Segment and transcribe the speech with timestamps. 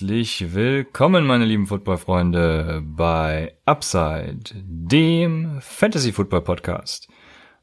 [0.00, 7.06] Herzlich willkommen, meine lieben Footballfreunde, bei Upside, dem Fantasy Football Podcast.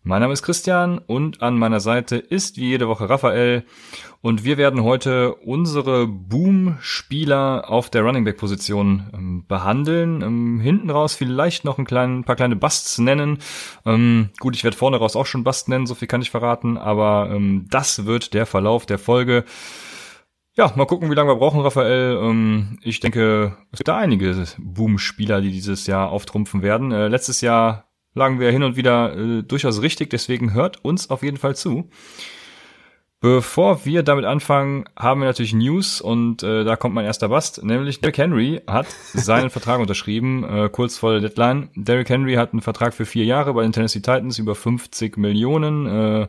[0.04, 3.66] Mein Name ist Christian und an meiner Seite ist wie jede Woche Raphael
[4.22, 10.22] und wir werden heute unsere Boom-Spieler auf der Running Back Position ähm, behandeln.
[10.22, 13.40] Ähm, hinten raus vielleicht noch ein, klein, ein paar kleine Busts nennen.
[13.84, 16.78] Ähm, gut, ich werde vorne raus auch schon Bust nennen, so viel kann ich verraten,
[16.78, 19.44] aber ähm, das wird der Verlauf der Folge.
[20.58, 22.18] Ja, mal gucken, wie lange wir brauchen, Raphael.
[22.20, 26.92] Ähm, ich denke, es gibt da einige Boom-Spieler, die dieses Jahr auftrumpfen werden.
[26.92, 31.22] Äh, letztes Jahr lagen wir hin und wieder äh, durchaus richtig, deswegen hört uns auf
[31.22, 31.92] jeden Fall zu.
[33.20, 37.64] Bevor wir damit anfangen, haben wir natürlich News und äh, da kommt mein erster Bast,
[37.64, 41.70] nämlich Derrick Henry hat seinen Vertrag unterschrieben, kurz vor der Deadline.
[41.76, 46.28] Derrick Henry hat einen Vertrag für vier Jahre bei den Tennessee Titans über 50 Millionen.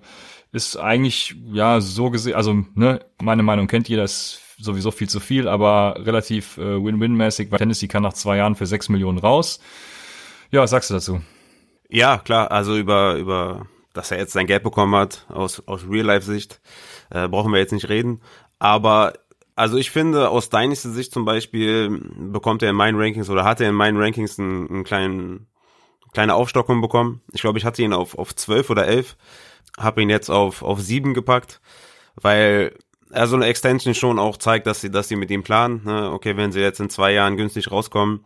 [0.51, 5.21] Ist eigentlich, ja, so gesehen, also, ne, meine Meinung kennt jeder, ist sowieso viel zu
[5.21, 9.61] viel, aber relativ äh, Win-Win-mäßig, weil Tennessee kann nach zwei Jahren für sechs Millionen raus.
[10.51, 11.21] Ja, was sagst du dazu?
[11.91, 16.61] Ja, klar, also über, über, dass er jetzt sein Geld bekommen hat, aus, aus Real-Life-Sicht,
[17.11, 18.21] äh, brauchen wir jetzt nicht reden.
[18.59, 19.13] Aber
[19.59, 23.61] also ich finde, aus Dynasty Sicht zum Beispiel bekommt er in meinen Rankings oder hat
[23.61, 25.49] er in meinen Rankings einen, einen kleinen,
[26.13, 27.23] kleine Aufstockung bekommen.
[27.33, 29.17] Ich glaube, ich hatte ihn auf, auf 12 oder 11
[29.77, 31.61] habe ihn jetzt auf, auf sieben gepackt,
[32.17, 32.73] weil
[33.11, 35.83] er so eine Extension schon auch zeigt, dass sie, dass sie mit ihm planen.
[35.85, 36.11] Ne?
[36.13, 38.25] Okay, wenn sie jetzt in zwei Jahren günstig rauskommen,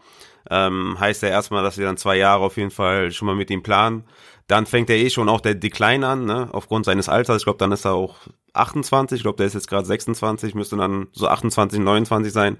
[0.50, 3.50] ähm, heißt ja erstmal, dass sie dann zwei Jahre auf jeden Fall schon mal mit
[3.50, 4.04] ihm planen.
[4.48, 6.48] Dann fängt er eh schon auch der Decline an, ne?
[6.52, 7.38] aufgrund seines Alters.
[7.38, 8.16] Ich glaube, dann ist er auch
[8.54, 9.16] 28.
[9.16, 12.58] Ich glaube, der ist jetzt gerade 26, müsste dann so 28, 29 sein.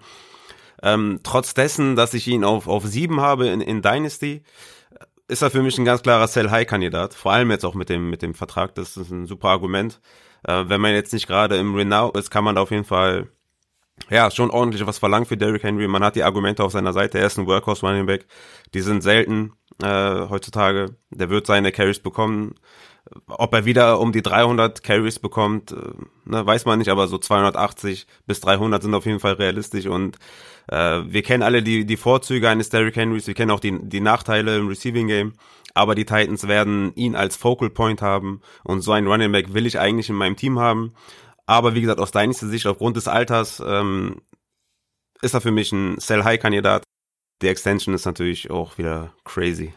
[0.82, 4.42] Ähm, trotz dessen, dass ich ihn auf, auf sieben habe in, in Dynasty,
[5.32, 7.14] ist er für mich ein ganz klarer Sell-High-Kandidat.
[7.14, 8.74] Vor allem jetzt auch mit dem, mit dem Vertrag.
[8.74, 10.00] Das ist ein super Argument.
[10.46, 13.28] Äh, wenn man jetzt nicht gerade im Renault ist, kann man da auf jeden Fall
[14.10, 15.88] ja, schon ordentlich was verlangen für Derrick Henry.
[15.88, 17.18] Man hat die Argumente auf seiner Seite.
[17.18, 18.26] Er ist ein Workhorse Running Back.
[18.74, 20.96] Die sind selten äh, heutzutage.
[21.10, 22.54] Der wird seine Carries bekommen.
[23.26, 25.76] Ob er wieder um die 300 Carries bekommt, äh,
[26.24, 30.18] ne, weiß man nicht, aber so 280 bis 300 sind auf jeden Fall realistisch und
[30.68, 34.00] äh, wir kennen alle die, die Vorzüge eines Derrick Henrys, wir kennen auch die, die
[34.00, 35.32] Nachteile im Receiving Game,
[35.74, 39.66] aber die Titans werden ihn als Focal Point haben und so einen Running Back will
[39.66, 40.94] ich eigentlich in meinem Team haben.
[41.46, 44.22] Aber wie gesagt, aus deiner Sicht, aufgrund des Alters, ähm,
[45.22, 46.82] ist er für mich ein Sell-High-Kandidat.
[47.42, 49.72] Die Extension ist natürlich auch wieder crazy.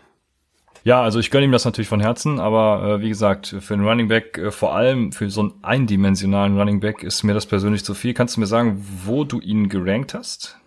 [0.83, 3.87] Ja, also ich gönne ihm das natürlich von Herzen, aber äh, wie gesagt, für einen
[3.87, 7.83] Running Back, äh, vor allem für so einen eindimensionalen Running Back, ist mir das persönlich
[7.83, 8.13] zu viel.
[8.13, 10.59] Kannst du mir sagen, wo du ihn gerankt hast?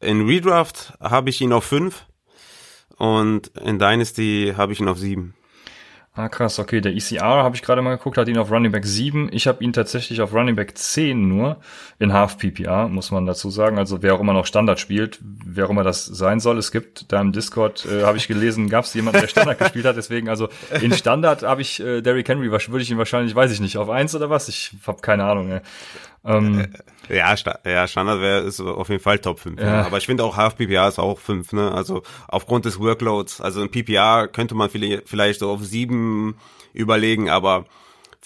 [0.00, 2.06] In Redraft habe ich ihn auf 5
[2.96, 5.34] und in Dynasty habe ich ihn auf 7.
[6.18, 6.80] Ah, krass, okay.
[6.80, 9.28] Der ECR habe ich gerade mal geguckt, hat ihn auf Running Back 7.
[9.32, 11.58] Ich habe ihn tatsächlich auf Running Back 10 nur.
[11.98, 13.78] In Half PPR, muss man dazu sagen.
[13.78, 16.56] Also wer auch immer noch Standard spielt, wer auch immer das sein soll.
[16.56, 19.84] Es gibt da im Discord, äh, habe ich gelesen, gab es jemanden, der Standard gespielt
[19.84, 19.98] hat.
[19.98, 20.48] Deswegen, also
[20.80, 23.90] in Standard habe ich äh, Derrick Henry, würde ich ihn wahrscheinlich, weiß ich nicht, auf
[23.90, 24.48] 1 oder was?
[24.48, 25.50] Ich habe keine Ahnung.
[25.50, 25.60] Ey.
[26.24, 26.68] Ähm,
[27.08, 29.60] ja, Sta ja, Standard wäre ist auf jeden Fall Top 5.
[29.60, 29.66] Ja.
[29.66, 29.86] Ja.
[29.86, 31.72] Aber ich finde auch Half PPR ist auch 5, ne?
[31.72, 33.40] Also aufgrund des Workloads.
[33.40, 36.36] Also in PPR könnte man vielleicht so auf 7
[36.72, 37.64] überlegen, aber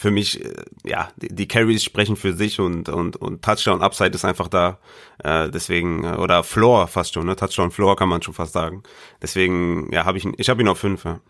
[0.00, 4.12] für mich, äh, ja, die, die Carries sprechen für sich und, und, und Touchdown Upside
[4.12, 4.78] ist einfach da.
[5.22, 7.36] Äh, deswegen, äh, oder Floor fast schon, ne?
[7.36, 8.82] Touchdown Floor kann man schon fast sagen.
[9.20, 11.04] Deswegen, ja, habe ich ich habe ihn auf fünf.
[11.04, 11.20] Ja.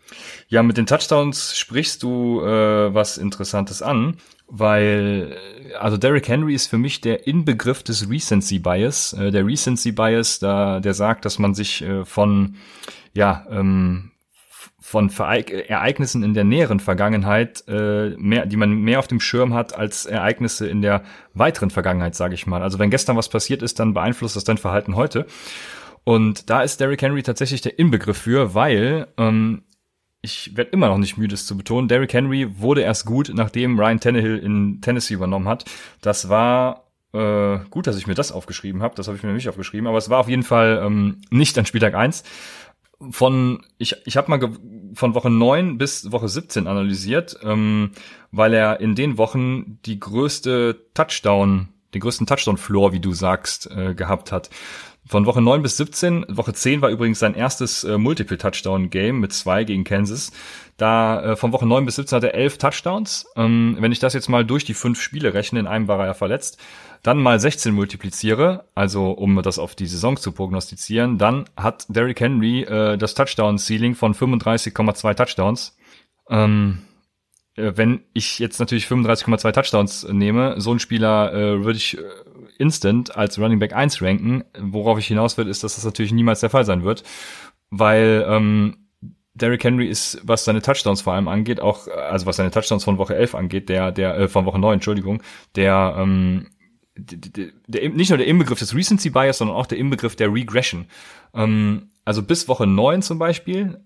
[0.46, 4.18] ja, mit den Touchdowns sprichst du äh, was Interessantes an
[4.52, 5.36] weil
[5.78, 9.12] also Derrick Henry ist für mich der Inbegriff des Recency Bias.
[9.12, 12.56] Äh, der Recency Bias, da der sagt, dass man sich äh, von
[13.14, 14.10] ja ähm,
[14.90, 19.72] von Ereignissen in der näheren Vergangenheit äh, mehr, die man mehr auf dem Schirm hat
[19.72, 22.60] als Ereignisse in der weiteren Vergangenheit, sage ich mal.
[22.60, 25.26] Also wenn gestern was passiert ist, dann beeinflusst das dein Verhalten heute.
[26.02, 29.62] Und da ist Derrick Henry tatsächlich der Inbegriff für, weil ähm,
[30.22, 31.86] ich werde immer noch nicht müde, es zu betonen.
[31.86, 35.66] Derrick Henry wurde erst gut, nachdem Ryan Tannehill in Tennessee übernommen hat.
[36.00, 38.96] Das war äh, gut, dass ich mir das aufgeschrieben habe.
[38.96, 41.64] Das habe ich mir nicht aufgeschrieben, aber es war auf jeden Fall ähm, nicht an
[41.64, 42.24] Spieltag eins.
[43.10, 44.50] Von ich ich habe mal
[44.94, 47.92] von Woche neun bis Woche 17 analysiert, ähm,
[48.30, 53.94] weil er in den Wochen die größte Touchdown, den größten Touchdown-Floor, wie du sagst, äh,
[53.94, 54.50] gehabt hat.
[55.06, 59.64] Von Woche 9 bis 17, Woche 10 war übrigens sein erstes äh, Multiple-Touchdown-Game mit zwei
[59.64, 60.30] gegen Kansas.
[60.76, 63.26] Da äh, von Woche 9 bis 17 hat er elf Touchdowns.
[63.34, 66.06] Ähm, wenn ich das jetzt mal durch die fünf Spiele rechne, in einem war er
[66.06, 66.58] ja verletzt,
[67.02, 72.20] dann mal 16 multipliziere, also um das auf die Saison zu prognostizieren, dann hat Derrick
[72.20, 75.76] Henry äh, das Touchdown-Ceiling von 35,2 Touchdowns.
[76.28, 76.82] Ähm,
[77.56, 82.02] äh, wenn ich jetzt natürlich 35,2 Touchdowns nehme, so ein Spieler äh, würde ich äh,
[82.58, 84.44] instant als Running Back 1 ranken.
[84.58, 87.02] Worauf ich hinaus will, ist, dass das natürlich niemals der Fall sein wird,
[87.70, 88.76] weil ähm,
[89.34, 92.98] Derrick Henry ist, was seine Touchdowns vor allem angeht, auch, also was seine Touchdowns von
[92.98, 95.22] Woche 11 angeht, der, der, äh, von Woche 9, Entschuldigung,
[95.56, 96.48] der, ähm,
[97.00, 100.86] der, der, nicht nur der Inbegriff des Recency Bias, sondern auch der Inbegriff der Regression.
[101.34, 103.80] Ähm, also bis Woche 9 zum Beispiel,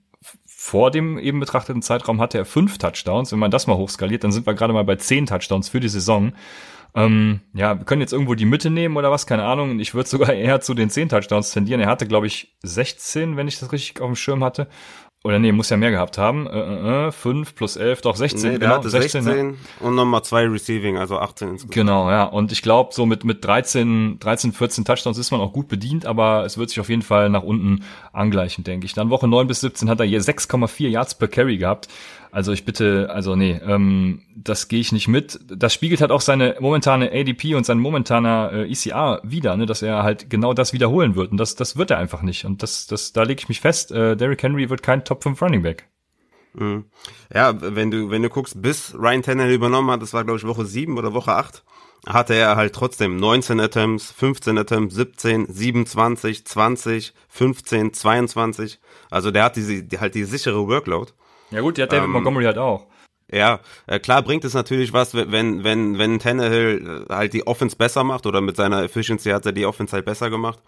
[0.44, 3.32] vor dem eben betrachteten Zeitraum hatte er fünf Touchdowns.
[3.32, 5.88] Wenn man das mal hochskaliert, dann sind wir gerade mal bei zehn Touchdowns für die
[5.88, 6.32] Saison.
[6.94, 9.80] Ähm, ja, wir können jetzt irgendwo die Mitte nehmen oder was, keine Ahnung.
[9.80, 11.80] Ich würde sogar eher zu den zehn Touchdowns tendieren.
[11.80, 14.68] Er hatte, glaube ich, 16, wenn ich das richtig auf dem Schirm hatte.
[15.26, 16.46] Oder nee, muss ja mehr gehabt haben.
[16.46, 18.52] Äh, äh, 5 äh, plus 11, doch 16.
[18.52, 19.86] Nee, genau, hatte 16, 16 ja.
[19.86, 21.72] und nochmal zwei Receiving, also 18 insgesamt.
[21.72, 22.24] Genau, ja.
[22.24, 26.04] Und ich glaube, so mit, mit 13, 13, 14 Touchdowns ist man auch gut bedient,
[26.04, 28.92] aber es wird sich auf jeden Fall nach unten angleichen, denke ich.
[28.92, 31.88] Dann Woche 9 bis 17 hat er hier 6,4 Yards per Carry gehabt.
[32.34, 35.38] Also ich bitte, also nee, ähm, das gehe ich nicht mit.
[35.46, 39.82] Das spiegelt halt auch seine momentane ADP und sein momentaner äh, ECR wieder, ne, dass
[39.82, 41.30] er halt genau das wiederholen wird.
[41.30, 42.44] Und das, das wird er einfach nicht.
[42.44, 43.92] Und das, das, da lege ich mich fest.
[43.92, 45.86] Äh, Derrick Henry wird kein Top 5 Running Back.
[46.54, 46.86] Mhm.
[47.32, 50.44] Ja, wenn du, wenn du guckst, bis Ryan Tannehill übernommen hat, das war glaube ich
[50.44, 51.62] Woche 7 oder Woche 8,
[52.04, 58.80] hatte er halt trotzdem 19 Attempts, 15 Attempts, 17, 27, 20, 15, 22.
[59.08, 61.12] Also der hat diese, die, halt die sichere Workload.
[61.54, 62.86] Ja gut, die hat David ähm, Montgomery halt auch.
[63.32, 67.76] Ja, äh, klar bringt es natürlich was, wenn, wenn, wenn Tannehill äh, halt die Offense
[67.76, 70.58] besser macht oder mit seiner Efficiency hat er die Offense halt besser gemacht.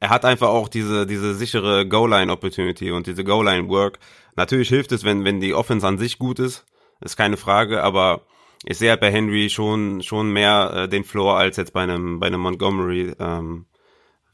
[0.00, 3.98] Er hat einfach auch diese, diese sichere Goal-Line-Opportunity und diese Goal-Line-Work.
[4.36, 6.66] Natürlich hilft es, wenn, wenn die Offense an sich gut ist,
[7.00, 8.26] ist keine Frage, aber
[8.64, 12.20] ich sehe halt bei Henry schon, schon mehr äh, den Floor als jetzt bei einem,
[12.20, 13.14] bei einem Montgomery.
[13.18, 13.66] Ähm,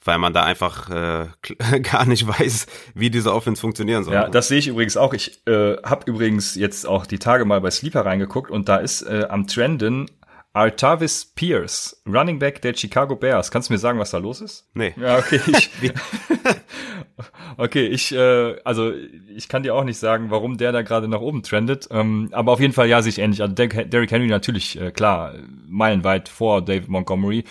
[0.05, 1.27] weil man da einfach äh,
[1.81, 4.15] gar nicht weiß, wie diese Offense funktionieren soll.
[4.15, 5.15] Ja, das sehe ich übrigens auch.
[5.15, 9.03] Ich äh, habe übrigens jetzt auch die Tage mal bei Sleeper reingeguckt und da ist
[9.03, 10.07] äh, am Trenden
[10.53, 13.53] Artavis Pierce, Running Back der Chicago Bears.
[13.53, 14.69] Kannst du mir sagen, was da los ist?
[14.75, 14.95] Nee.
[14.97, 15.41] Ja, okay.
[15.47, 15.71] Ich,
[17.57, 21.21] okay, ich, äh, also ich kann dir auch nicht sagen, warum der da gerade nach
[21.21, 21.87] oben trendet.
[21.93, 23.43] Ähm, aber auf jeden Fall ja, sich ähnlich.
[23.43, 25.35] Also Derrick Henry natürlich, äh, klar,
[25.69, 27.45] meilenweit vor David Montgomery.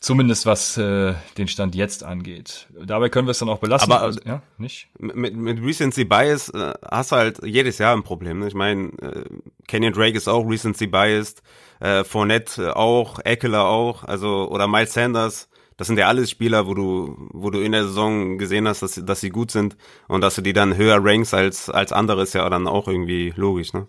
[0.00, 2.68] Zumindest was äh, den Stand jetzt angeht.
[2.70, 3.90] Dabei können wir es dann auch belassen.
[3.90, 4.88] Aber also, ja, nicht?
[4.96, 8.38] Mit, mit Recency Bias äh, hast du halt jedes Jahr ein Problem.
[8.38, 8.46] Ne?
[8.46, 9.24] Ich meine, äh,
[9.66, 11.42] Kenyon Drake ist auch Recency Biased,
[11.80, 15.48] äh, Fournette auch, Eckler auch, also oder Miles Sanders.
[15.76, 18.94] Das sind ja alles Spieler, wo du, wo du in der Saison gesehen hast, dass,
[19.04, 22.34] dass sie gut sind und dass du die dann höher rankst als als andere ist
[22.34, 23.72] ja dann auch irgendwie logisch.
[23.72, 23.88] Ne?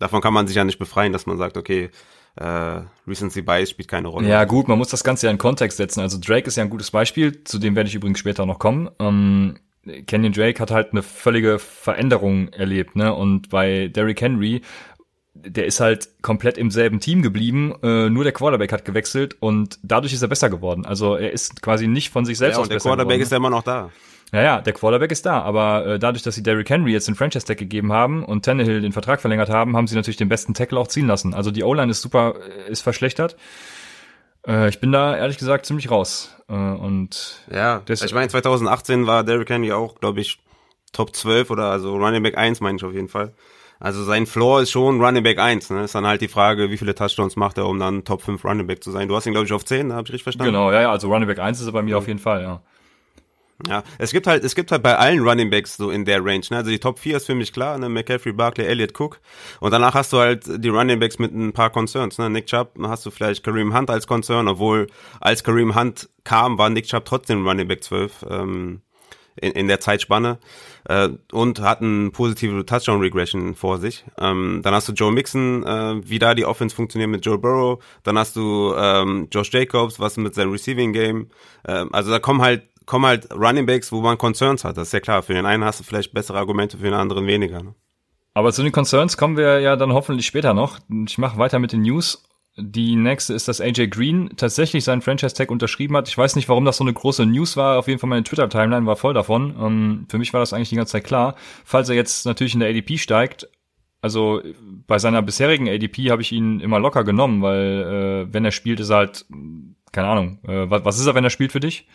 [0.00, 1.90] Davon kann man sich ja nicht befreien, dass man sagt, okay,
[2.36, 4.28] äh, Recency Bias spielt keine Rolle.
[4.28, 6.00] Ja gut, man muss das Ganze ja in Kontext setzen.
[6.00, 8.90] Also Drake ist ja ein gutes Beispiel, zu dem werde ich übrigens später noch kommen.
[8.98, 9.56] Ähm,
[10.06, 13.14] Kenyon Drake hat halt eine völlige Veränderung erlebt, ne?
[13.14, 14.62] Und bei Derrick Henry,
[15.34, 19.78] der ist halt komplett im selben Team geblieben, äh, nur der Quarterback hat gewechselt und
[19.82, 20.84] dadurch ist er besser geworden.
[20.84, 22.98] Also er ist quasi nicht von sich selbst ja, aus besser geworden.
[22.98, 23.90] Der Quarterback ist ja immer noch da.
[24.32, 27.14] Ja, ja, der Quarterback ist da, aber äh, dadurch, dass sie Derrick Henry jetzt den
[27.14, 30.52] Franchise Tag gegeben haben und Tannehill den Vertrag verlängert haben, haben sie natürlich den besten
[30.52, 31.32] Tackle auch ziehen lassen.
[31.32, 32.34] Also die O-Line ist super,
[32.66, 33.36] äh, ist verschlechtert.
[34.46, 36.34] Äh, ich bin da ehrlich gesagt ziemlich raus.
[36.48, 40.40] Äh, und ja, ich meine 2018 war Derrick Henry auch, glaube ich,
[40.92, 43.32] Top 12 oder also Running Back 1 meine ich auf jeden Fall.
[43.78, 45.70] Also sein Floor ist schon Running Back 1.
[45.70, 45.84] Ne?
[45.84, 48.66] Ist dann halt die Frage, wie viele Touchdowns macht er, um dann Top 5 Running
[48.66, 49.06] Back zu sein.
[49.06, 50.52] Du hast ihn, glaube ich, auf 10, habe ich richtig verstanden?
[50.52, 51.98] Genau, ja, ja, also Running Back 1 ist er bei mir mhm.
[51.98, 52.62] auf jeden Fall, ja.
[53.66, 56.44] Ja, es gibt halt, es gibt halt bei allen Running Backs so in der Range.
[56.50, 56.58] Ne?
[56.58, 57.88] Also die Top 4 ist für mich klar, ne?
[57.88, 59.18] McCaffrey, Barkley, Elliott, Cook.
[59.60, 62.18] Und danach hast du halt die Running Backs mit ein paar Concerns.
[62.18, 62.28] Ne?
[62.28, 64.88] Nick Chubb, hast du vielleicht Kareem Hunt als Concern, obwohl
[65.20, 68.82] als Kareem Hunt kam, war Nick Chubb trotzdem Running Back 12 ähm,
[69.36, 70.38] in, in der Zeitspanne
[70.84, 74.04] äh, und eine positive Touchdown-Regression vor sich.
[74.18, 77.82] Ähm, dann hast du Joe Mixon, äh, wie da die Offense funktioniert mit Joe Burrow.
[78.02, 81.28] Dann hast du ähm, Josh Jacobs, was mit seinem Receiving Game.
[81.64, 84.76] Äh, also da kommen halt kommen halt Running Backs, wo man Concerns hat.
[84.76, 85.22] Das ist ja klar.
[85.22, 87.62] Für den einen hast du vielleicht bessere Argumente, für den anderen weniger.
[87.62, 87.74] Ne?
[88.32, 90.78] Aber zu den Concerns kommen wir ja dann hoffentlich später noch.
[91.06, 92.22] Ich mache weiter mit den News.
[92.58, 96.08] Die nächste ist, dass AJ Green tatsächlich seinen Franchise-Tag unterschrieben hat.
[96.08, 97.78] Ich weiß nicht, warum das so eine große News war.
[97.78, 99.54] Auf jeden Fall meine Twitter-Timeline war voll davon.
[99.60, 101.34] Ähm, für mich war das eigentlich die ganze Zeit klar.
[101.64, 103.48] Falls er jetzt natürlich in der ADP steigt,
[104.00, 104.40] also
[104.86, 108.80] bei seiner bisherigen ADP habe ich ihn immer locker genommen, weil äh, wenn er spielt,
[108.80, 109.26] ist er halt,
[109.92, 111.86] keine Ahnung, äh, was, was ist er, wenn er spielt für dich?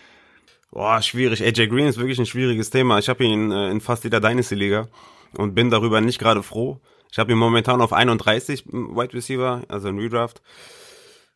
[0.72, 1.44] Boah, schwierig.
[1.44, 2.98] AJ Green ist wirklich ein schwieriges Thema.
[2.98, 4.88] Ich habe ihn äh, in fast jeder Dynasty-Liga
[5.38, 6.80] und bin darüber nicht gerade froh.
[7.12, 10.42] Ich habe ihn momentan auf 31 Wide Receiver, also ein Redraft.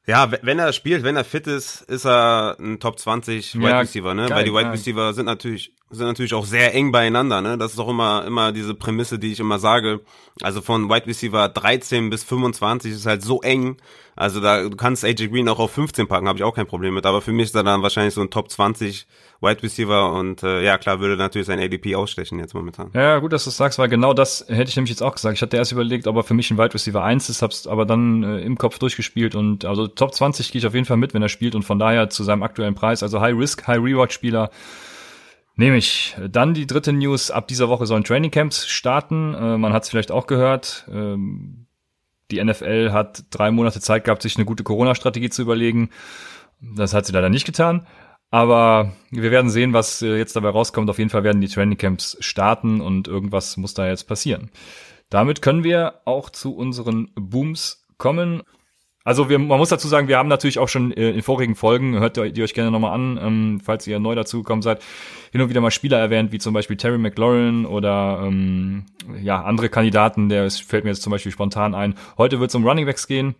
[0.07, 3.79] Ja, wenn er spielt, wenn er fit ist, ist er ein Top 20 Wide ja,
[3.79, 4.27] Receiver, ne?
[4.27, 7.57] Geil, Weil die Wide Receiver sind natürlich sind natürlich auch sehr eng beieinander, ne?
[7.57, 10.01] Das ist auch immer immer diese Prämisse, die ich immer sage.
[10.41, 13.77] Also von Wide Receiver 13 bis 25 ist halt so eng
[14.15, 16.93] Also da du kannst AJ Green auch auf 15 packen, habe ich auch kein Problem
[16.93, 17.05] mit.
[17.05, 19.07] Aber für mich ist er dann wahrscheinlich so ein Top 20
[19.41, 22.91] Wide Receiver und äh, ja klar würde natürlich sein ADP ausstechen jetzt momentan.
[22.93, 25.35] Ja, gut, dass du sagst, weil genau das hätte ich nämlich jetzt auch gesagt.
[25.35, 27.85] Ich hatte erst überlegt, ob er für mich ein Wide Receiver 1 ist, hab's aber
[27.85, 31.13] dann äh, im Kopf durchgespielt und also Top 20 gehe ich auf jeden Fall mit,
[31.13, 34.13] wenn er spielt und von daher zu seinem aktuellen Preis, also High Risk, High Reward
[34.13, 34.49] Spieler
[35.57, 36.15] Nehme ich.
[36.29, 37.31] Dann die dritte News.
[37.31, 39.33] Ab dieser Woche sollen Training Camps starten.
[39.33, 40.85] Äh, man hat es vielleicht auch gehört.
[40.91, 41.64] Ähm,
[42.31, 45.89] die NFL hat drei Monate Zeit gehabt, sich eine gute Corona-Strategie zu überlegen.
[46.59, 47.85] Das hat sie leider nicht getan.
[48.31, 50.89] Aber wir werden sehen, was äh, jetzt dabei rauskommt.
[50.89, 54.51] Auf jeden Fall werden die Training Camps starten und irgendwas muss da jetzt passieren.
[55.09, 58.43] Damit können wir auch zu unseren Booms kommen.
[59.05, 61.99] Also wir, man muss dazu sagen, wir haben natürlich auch schon äh, in vorigen Folgen,
[61.99, 64.83] hört ihr, euch gerne nochmal an, ähm, falls ihr neu dazugekommen seid,
[65.31, 68.85] hin und wieder mal Spieler erwähnt, wie zum Beispiel Terry McLaurin oder ähm,
[69.21, 71.93] ja andere Kandidaten, der fällt mir jetzt zum Beispiel spontan ein.
[72.17, 73.35] Heute wird es um Running Backs gehen.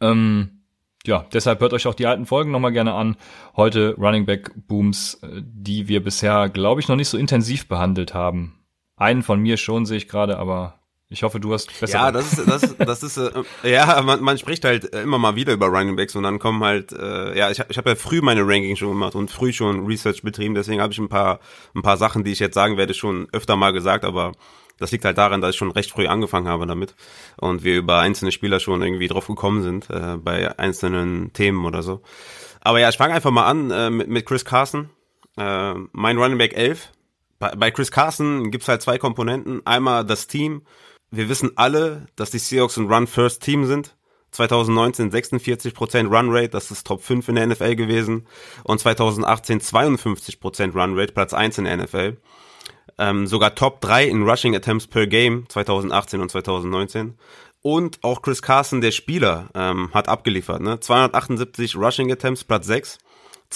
[0.00, 0.62] Ähm,
[1.06, 3.16] ja, deshalb hört euch auch die alten Folgen nochmal gerne an.
[3.54, 8.14] Heute Running Back Booms, äh, die wir bisher, glaube ich, noch nicht so intensiv behandelt
[8.14, 8.58] haben.
[8.96, 11.98] Einen von mir schon sehe ich gerade, aber ich hoffe, du hast besser.
[11.98, 13.30] Ja, das ist, das, das ist, äh,
[13.62, 16.92] ja, man, man spricht halt immer mal wieder über Running Backs und dann kommen halt,
[16.92, 20.22] äh, ja, ich, ich habe ja früh meine Ranking schon gemacht und früh schon Research
[20.22, 21.38] betrieben, deswegen habe ich ein paar,
[21.74, 24.32] ein paar Sachen, die ich jetzt sagen werde, schon öfter mal gesagt, aber
[24.78, 26.96] das liegt halt daran, dass ich schon recht früh angefangen habe damit
[27.36, 31.82] und wir über einzelne Spieler schon irgendwie drauf gekommen sind, äh, bei einzelnen Themen oder
[31.82, 32.02] so.
[32.60, 34.90] Aber ja, ich fange einfach mal an äh, mit, mit Chris Carson.
[35.38, 36.90] Äh, mein Running Back 11.
[37.38, 39.64] Bei, bei Chris Carson gibt's halt zwei Komponenten.
[39.64, 40.62] Einmal das Team
[41.10, 43.96] wir wissen alle, dass die Seahawks ein Run-First-Team sind.
[44.32, 48.26] 2019 46% Run-Rate, das ist Top 5 in der NFL gewesen.
[48.64, 52.16] Und 2018 52% Run-Rate, Platz 1 in der NFL.
[52.98, 57.14] Ähm, sogar Top 3 in Rushing Attempts per Game 2018 und 2019.
[57.62, 60.60] Und auch Chris Carson, der Spieler, ähm, hat abgeliefert.
[60.60, 60.80] Ne?
[60.80, 62.98] 278 Rushing Attempts, Platz 6.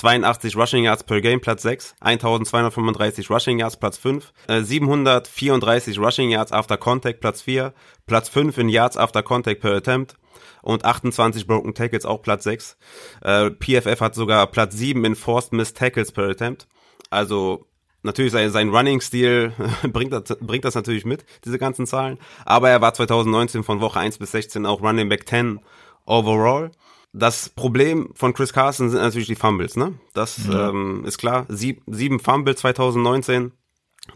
[0.00, 6.30] 82 Rushing Yards per Game, Platz 6, 1235 Rushing Yards, Platz 5, äh, 734 Rushing
[6.30, 7.73] Yards after Contact, Platz 4,
[8.07, 10.16] Platz 5 in Yards after Contact per Attempt
[10.62, 12.76] und 28 Broken Tackles, auch Platz 6.
[13.23, 16.66] Äh, PFF hat sogar Platz 7 in Forced Missed Tackles per Attempt.
[17.11, 17.66] Also
[18.02, 19.52] natürlich sein, sein Running-Stil
[19.92, 22.19] bringt das, bringt das natürlich mit, diese ganzen Zahlen.
[22.45, 25.61] Aber er war 2019 von Woche 1 bis 16 auch Running Back 10
[26.07, 26.71] overall.
[27.12, 29.99] Das Problem von Chris Carson sind natürlich die Fumbles, ne?
[30.14, 30.69] Das ja.
[30.69, 31.47] ähm, ist klar.
[31.49, 33.52] Sieb, sieben Fumbles 2019.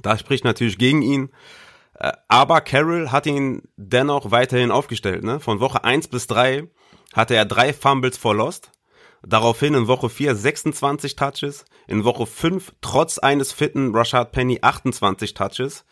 [0.02, 1.30] Da spricht natürlich gegen ihn.
[1.94, 5.40] Äh, aber Carroll hat ihn dennoch weiterhin aufgestellt, ne?
[5.40, 6.68] Von Woche 1 bis 3
[7.12, 8.70] hatte er drei Fumbles for Lost.
[9.26, 11.64] Daraufhin in Woche 4 26 Touches.
[11.88, 15.84] In Woche 5 trotz eines fitten Rashad Penny 28 Touches.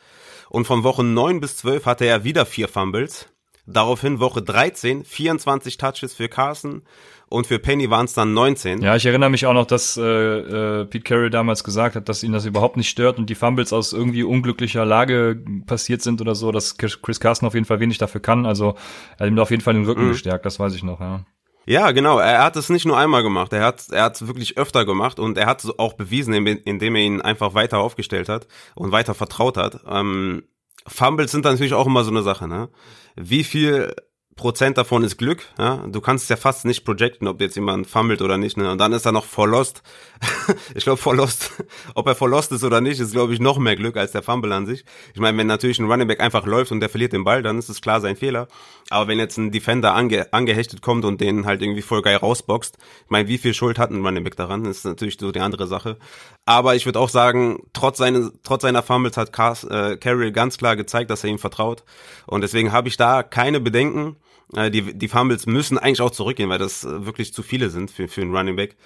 [0.50, 3.28] Und von Woche 9 bis 12 hatte er wieder vier Fumbles.
[3.66, 6.82] Daraufhin Woche 13, 24 Touches für Carson
[7.28, 8.82] und für Penny waren es dann 19.
[8.82, 12.22] Ja, ich erinnere mich auch noch, dass äh, äh, Pete Carroll damals gesagt hat, dass
[12.22, 16.34] ihn das überhaupt nicht stört und die Fumbles aus irgendwie unglücklicher Lage passiert sind oder
[16.34, 18.46] so, dass Chris Carson auf jeden Fall wenig dafür kann.
[18.46, 18.74] Also
[19.16, 20.10] er hat ihm auf jeden Fall den Rücken mhm.
[20.10, 21.24] gestärkt, das weiß ich noch, ja.
[21.64, 22.18] Ja, genau.
[22.18, 23.52] Er hat es nicht nur einmal gemacht.
[23.52, 26.96] Er hat er hat es wirklich öfter gemacht und er hat es auch bewiesen, indem
[26.96, 29.80] er ihn einfach weiter aufgestellt hat und weiter vertraut hat.
[29.88, 30.42] Ähm,
[30.86, 32.68] Fumbles sind natürlich auch immer so eine Sache, ne?
[33.16, 33.94] Wie viel
[34.36, 35.46] Prozent davon ist Glück.
[35.58, 35.84] Ja?
[35.86, 38.56] Du kannst ja fast nicht projecten, ob jetzt jemand fummelt oder nicht.
[38.56, 38.70] Ne?
[38.70, 39.82] Und dann ist er noch for lost.
[40.74, 41.62] ich glaube, for lost,
[41.94, 44.22] ob er for lost ist oder nicht, ist, glaube ich, noch mehr Glück als der
[44.22, 44.84] Fumble an sich.
[45.12, 47.58] Ich meine, wenn natürlich ein Running Back einfach läuft und der verliert den Ball, dann
[47.58, 48.48] ist es klar sein Fehler.
[48.88, 52.78] Aber wenn jetzt ein Defender ange angehechtet kommt und den halt irgendwie voll geil rausboxt,
[53.04, 54.64] ich meine, wie viel Schuld hat ein Running Back daran?
[54.64, 55.98] Das ist natürlich so die andere Sache.
[56.44, 60.58] Aber ich würde auch sagen, trotz, seine, trotz seiner Fumbles hat Cars, äh, Carroll ganz
[60.58, 61.84] klar gezeigt, dass er ihm vertraut.
[62.26, 64.16] Und deswegen habe ich da keine Bedenken.
[64.54, 67.90] Äh, die, die Fumbles müssen eigentlich auch zurückgehen, weil das äh, wirklich zu viele sind
[67.90, 68.76] für, für einen Running Back.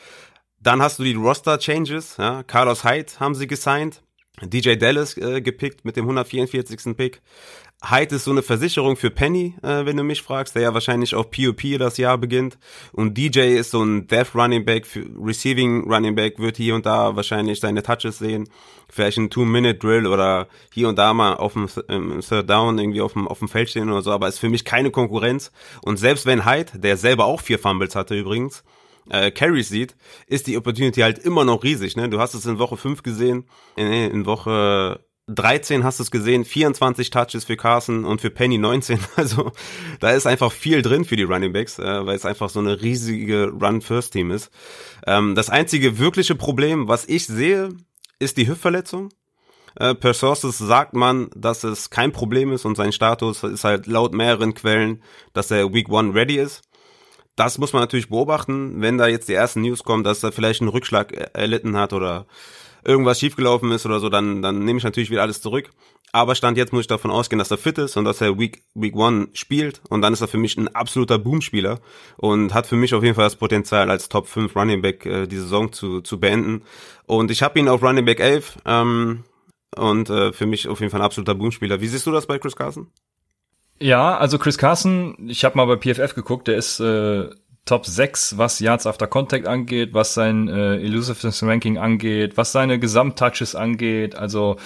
[0.60, 2.16] Dann hast du die Roster-Changes.
[2.18, 2.42] Ja.
[2.42, 4.02] Carlos Hyde haben sie gesigned.
[4.42, 6.94] DJ Dallas äh, gepickt mit dem 144.
[6.94, 7.22] Pick.
[7.85, 11.14] Hyde ist so eine Versicherung für Penny, äh, wenn du mich fragst, der ja wahrscheinlich
[11.14, 12.59] auch POP das Jahr beginnt.
[12.92, 14.87] Und DJ ist so ein Death Running Back,
[15.23, 18.49] Receiving Running Back, wird hier und da wahrscheinlich seine Touches sehen.
[18.88, 23.12] Vielleicht ein Two-Minute-Drill oder hier und da mal auf dem ähm, Third Down irgendwie auf
[23.12, 25.52] dem, auf dem Feld stehen oder so, aber ist für mich keine Konkurrenz.
[25.83, 28.64] Und selbst wenn Hyde, der selber auch vier Fumbles hatte übrigens,
[29.11, 31.97] äh, Carries sieht, ist die Opportunity halt immer noch riesig.
[31.97, 32.09] Ne?
[32.09, 33.45] Du hast es in Woche 5 gesehen,
[33.76, 38.59] in, in Woche 13 hast du es gesehen, 24 Touches für Carson und für Penny
[38.59, 39.00] 19.
[39.16, 39.50] Also
[39.99, 42.80] da ist einfach viel drin für die Running Backs, äh, weil es einfach so eine
[42.80, 44.50] riesige Run-First-Team ist.
[45.06, 47.71] Ähm, das einzige wirkliche Problem, was ich sehe,
[48.21, 49.09] ist die Hüftverletzung.
[49.75, 53.88] Äh, per Sources sagt man, dass es kein Problem ist und sein Status ist halt
[53.88, 55.02] laut mehreren Quellen,
[55.33, 56.62] dass er Week One ready ist.
[57.35, 60.62] das muss man natürlich beobachten, wenn da jetzt die ersten News kommen, dass er vielleicht
[60.62, 62.26] einen Rückschlag erlitten hat oder
[62.86, 65.70] irgendwas schiefgelaufen ist oder so, dann, dann nehme ich natürlich wieder alles zurück.
[66.12, 68.62] Aber Stand jetzt muss ich davon ausgehen, dass er fit ist und dass er Week,
[68.74, 69.82] Week One spielt.
[69.90, 71.80] Und dann ist er für mich ein absoluter Boomspieler
[72.16, 75.26] und hat für mich auf jeden Fall das Potenzial, als Top 5 Running Back äh,
[75.26, 76.62] die Saison zu, zu beenden.
[77.06, 79.24] Und ich habe ihn auf Running Back 11 ähm,
[79.76, 81.80] und äh, für mich auf jeden Fall ein absoluter Boomspieler.
[81.80, 82.86] Wie siehst du das bei Chris Carson?
[83.78, 87.28] Ja, also Chris Carson, ich habe mal bei PFF geguckt, der ist äh,
[87.66, 92.78] Top 6, was Yards after Contact angeht, was sein äh, Elusiveness Ranking angeht, was seine
[92.78, 94.14] Gesamttouches angeht.
[94.14, 94.56] Also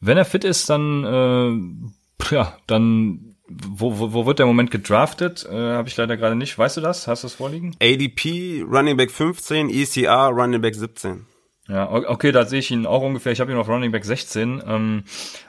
[0.00, 5.46] wenn er fit ist, dann äh, ja, dann wo, wo, wo wird der Moment gedraftet?
[5.50, 6.58] Äh, Habe ich leider gerade nicht.
[6.58, 7.06] Weißt du das?
[7.08, 7.74] Hast du es vorliegen?
[7.80, 11.24] ADP Running Back 15, ECR Running Back 17.
[11.68, 13.32] Ja, okay, da sehe ich ihn auch ungefähr.
[13.32, 14.62] Ich habe ihn auf Running Back 16.
[14.66, 15.04] Ähm,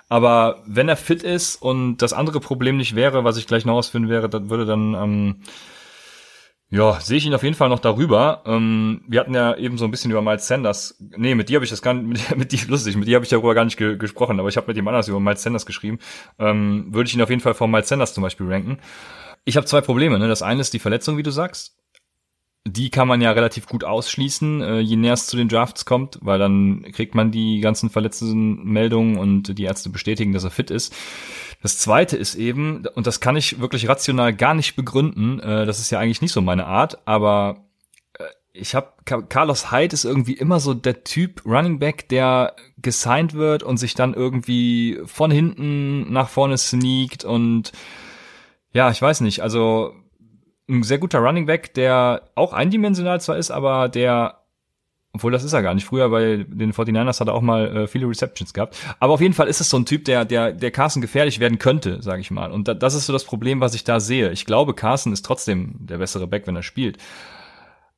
[0.09, 3.75] aber wenn er fit ist und das andere Problem nicht wäre, was ich gleich noch
[3.75, 5.35] ausfinden wäre, dann würde dann ähm,
[6.71, 8.43] ja, sehe ich ihn auf jeden Fall noch darüber.
[8.45, 10.97] Ähm, wir hatten ja eben so ein bisschen über Miles Sanders.
[10.99, 13.25] Nee, mit dir habe ich das gar nicht, mit, mit dir, lustig, mit dir habe
[13.25, 15.65] ich darüber gar nicht ge gesprochen, aber ich habe mit dem anders über Miles Sanders
[15.65, 15.99] geschrieben.
[16.37, 18.77] Ähm, würde ich ihn auf jeden Fall vor Miles Sanders zum Beispiel ranken.
[19.45, 20.19] Ich habe zwei Probleme.
[20.19, 20.27] Ne?
[20.27, 21.79] Das eine ist die Verletzung, wie du sagst
[22.67, 26.19] die kann man ja relativ gut ausschließen, äh, je näher es zu den Drafts kommt,
[26.21, 30.71] weil dann kriegt man die ganzen verletzten Meldungen und die Ärzte bestätigen, dass er fit
[30.71, 30.93] ist.
[31.61, 35.79] Das zweite ist eben, und das kann ich wirklich rational gar nicht begründen, äh, das
[35.79, 37.65] ist ja eigentlich nicht so meine Art, aber
[38.17, 38.23] äh,
[38.53, 43.63] ich habe Carlos Hyde ist irgendwie immer so der Typ Running Back, der gesigned wird
[43.63, 47.73] und sich dann irgendwie von hinten nach vorne sneakt und
[48.71, 49.93] ja, ich weiß nicht, also
[50.69, 54.38] ein sehr guter Running Back, der auch eindimensional zwar ist, aber der
[55.11, 55.85] obwohl, das ist er gar nicht.
[55.85, 58.77] Früher bei den 49ers hat er auch mal äh, viele Receptions gehabt.
[58.99, 61.57] Aber auf jeden Fall ist es so ein Typ, der, der, der Carson gefährlich werden
[61.57, 62.51] könnte, sage ich mal.
[62.51, 64.31] Und da, das ist so das Problem, was ich da sehe.
[64.31, 66.99] Ich glaube, Carson ist trotzdem der bessere Back, wenn er spielt.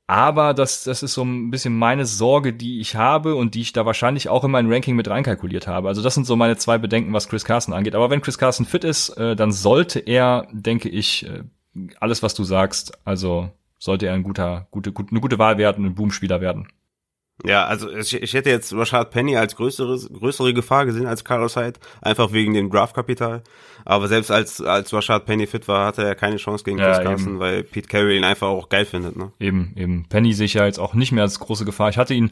[0.08, 3.74] Aber das, das ist so ein bisschen meine Sorge, die ich habe und die ich
[3.74, 5.90] da wahrscheinlich auch in mein Ranking mit reinkalkuliert habe.
[5.90, 7.96] Also das sind so meine zwei Bedenken, was Chris Carson angeht.
[7.96, 11.44] Aber wenn Chris Carson fit ist, äh, dann sollte er, denke ich, äh,
[12.00, 15.86] alles, was du sagst, also sollte er ein guter, gute, gut, eine gute Wahl werden,
[15.86, 16.68] ein Boomspieler werden.
[17.46, 21.56] Ja, also ich, ich hätte jetzt Rashad Penny als größere, größere Gefahr gesehen als Carlos
[21.56, 23.44] Hyde, einfach wegen dem Draftkapital.
[23.84, 27.04] Aber selbst als, als Rashad Penny fit war, hatte er keine Chance gegen Chris ja,
[27.04, 29.16] Carson, weil Pete Carey ihn einfach auch geil findet.
[29.16, 29.32] Ne?
[29.40, 30.06] Eben, eben.
[30.08, 31.90] Penny sehe ich ja jetzt auch nicht mehr als große Gefahr.
[31.90, 32.32] Ich hatte ihn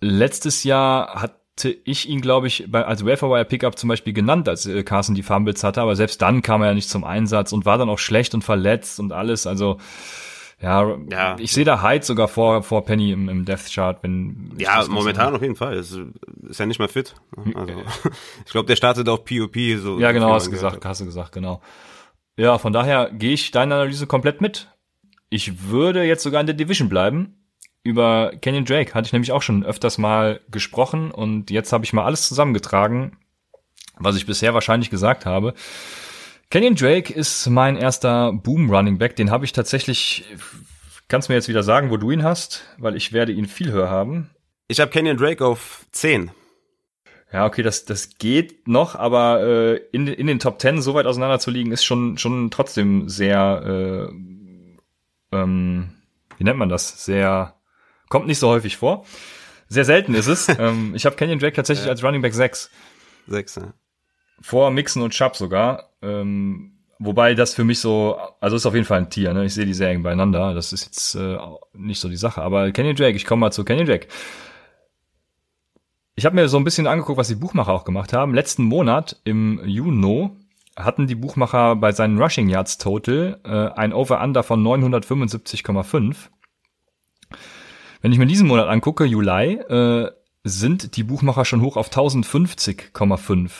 [0.00, 1.36] letztes Jahr, hat
[1.84, 5.22] ich ihn, glaube ich, bei, als Waferwire Pickup zum Beispiel genannt, als äh, Carson die
[5.22, 7.98] Fumbles hatte, aber selbst dann kam er ja nicht zum Einsatz und war dann auch
[7.98, 9.46] schlecht und verletzt und alles.
[9.46, 9.78] Also
[10.60, 11.36] ja, ja.
[11.38, 14.54] ich sehe da Hyde sogar vor, vor Penny im, im Death Chart, wenn.
[14.58, 15.76] Ja, momentan auf jeden Fall.
[15.76, 15.98] Ist,
[16.48, 17.14] ist ja nicht mehr fit.
[17.54, 17.82] Also,
[18.46, 19.56] ich glaube, der startet auf POP.
[19.78, 21.60] So ja, genau, hast du gesagt, hast du gesagt, genau.
[22.36, 24.68] Ja, von daher gehe ich deine Analyse komplett mit.
[25.28, 27.36] Ich würde jetzt sogar in der Division bleiben
[27.86, 31.92] über Kenyon Drake hatte ich nämlich auch schon öfters mal gesprochen und jetzt habe ich
[31.92, 33.16] mal alles zusammengetragen,
[33.96, 35.54] was ich bisher wahrscheinlich gesagt habe.
[36.50, 39.16] Kenyon Drake ist mein erster Boom Running Back.
[39.16, 40.24] Den habe ich tatsächlich,
[41.08, 43.90] kannst mir jetzt wieder sagen, wo du ihn hast, weil ich werde ihn viel höher
[43.90, 44.30] haben.
[44.68, 46.30] Ich habe Kenyon Drake auf 10.
[47.32, 51.06] Ja, okay, das, das geht noch, aber äh, in, in den Top 10 so weit
[51.06, 55.90] auseinander zu liegen, ist schon, schon trotzdem sehr, äh, ähm,
[56.38, 57.04] wie nennt man das?
[57.04, 57.56] Sehr
[58.08, 59.04] Kommt nicht so häufig vor.
[59.68, 60.48] Sehr selten ist es.
[60.58, 61.92] ähm, ich habe Kenyon Drake tatsächlich ja.
[61.92, 62.70] als Running Back 6.
[63.26, 63.74] 6, ja.
[64.40, 65.90] Vor Mixon und Chubb sogar.
[66.02, 69.44] Ähm, wobei das für mich so, also ist auf jeden Fall ein Tier, ne?
[69.44, 70.54] Ich sehe die sehr eng beieinander.
[70.54, 71.38] Das ist jetzt äh,
[71.72, 72.42] nicht so die Sache.
[72.42, 74.08] Aber Kenyon Drake, ich komme mal zu Kenyon Drake.
[76.14, 78.34] Ich habe mir so ein bisschen angeguckt, was die Buchmacher auch gemacht haben.
[78.34, 80.30] Letzten Monat im Juni
[80.76, 86.16] hatten die Buchmacher bei seinen Rushing Yards Total äh, ein Over-Under von 975,5.
[88.00, 90.10] Wenn ich mir diesen Monat angucke, Juli, äh,
[90.44, 93.50] sind die Buchmacher schon hoch auf 1050,5.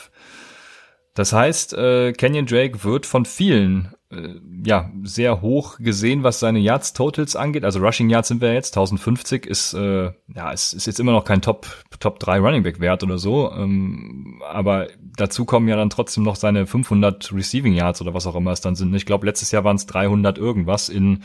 [1.17, 6.59] Das heißt, äh, Canyon Drake wird von vielen äh, ja sehr hoch gesehen, was seine
[6.59, 7.65] Yards Totals angeht.
[7.65, 11.25] Also Rushing Yards sind wir jetzt 1050 ist äh, ja es ist jetzt immer noch
[11.25, 11.65] kein Top
[11.99, 16.35] Top 3 Running Back Wert oder so, ähm, aber dazu kommen ja dann trotzdem noch
[16.35, 18.93] seine 500 Receiving Yards oder was auch immer es dann sind.
[18.93, 21.23] Ich glaube letztes Jahr waren es 300 irgendwas in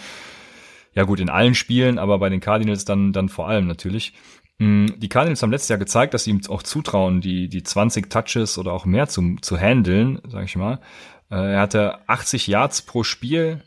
[0.94, 4.14] ja gut, in allen Spielen, aber bei den Cardinals dann, dann vor allem natürlich.
[4.58, 8.10] Mm, die Cardinals haben letztes Jahr gezeigt, dass sie ihm auch zutrauen, die, die 20
[8.10, 10.80] Touches oder auch mehr zu, zu handeln, sag ich mal.
[11.30, 13.62] Äh, er hatte 80 Yards pro Spiel,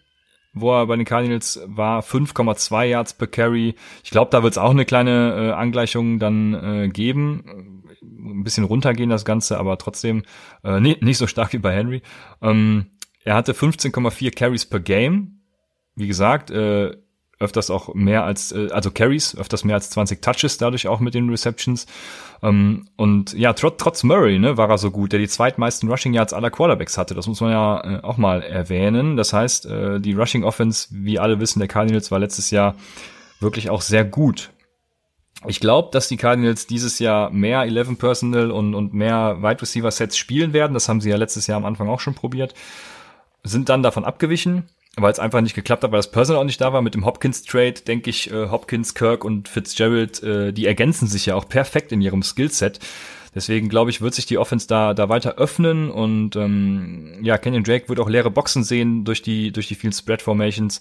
[0.53, 3.75] wo er bei den Cardinals war, 5,2 Yards per Carry.
[4.03, 7.83] Ich glaube, da wird es auch eine kleine äh, Angleichung dann äh, geben.
[8.01, 10.23] Ein bisschen runtergehen das Ganze, aber trotzdem
[10.63, 12.01] äh, nicht, nicht so stark wie bei Henry.
[12.41, 12.87] Ähm,
[13.23, 15.41] er hatte 15,4 Carries per Game,
[15.95, 16.95] wie gesagt, äh,
[17.39, 21.13] öfters auch mehr als, äh, also Carries, öfters mehr als 20 Touches dadurch auch mit
[21.13, 21.85] den Receptions.
[22.41, 26.13] Ähm, und ja, trotz, trotz Murray, ne, war er so gut, der die zweitmeisten Rushing
[26.13, 27.13] Yards aller Quarterbacks hatte.
[27.13, 29.17] Das muss man ja äh, auch mal erwähnen.
[29.17, 32.75] Das heißt, äh, die Rushing Offense, wie alle wissen, der Cardinals war letztes Jahr
[33.39, 34.51] wirklich auch sehr gut.
[35.47, 39.91] Ich glaube, dass die Cardinals dieses Jahr mehr 11 Personal und, und mehr Wide Receiver
[39.91, 40.73] Sets spielen werden.
[40.73, 42.53] Das haben sie ja letztes Jahr am Anfang auch schon probiert.
[43.43, 46.61] Sind dann davon abgewichen weil es einfach nicht geklappt hat, weil das Personal auch nicht
[46.61, 46.81] da war.
[46.81, 51.35] Mit dem Hopkins-Trade denke ich, äh, Hopkins, Kirk und Fitzgerald, äh, die ergänzen sich ja
[51.35, 52.79] auch perfekt in ihrem Skillset.
[53.33, 57.65] Deswegen glaube ich, wird sich die Offense da, da weiter öffnen und ähm, ja, Kenyon
[57.65, 60.79] Drake wird auch leere Boxen sehen durch die, durch die vielen Spread-Formations.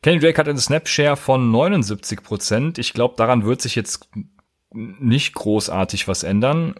[0.00, 2.78] Kenyon Drake hat eine Snap-Share von 79 Prozent.
[2.78, 4.08] Ich glaube, daran wird sich jetzt
[4.72, 6.74] nicht großartig was ändern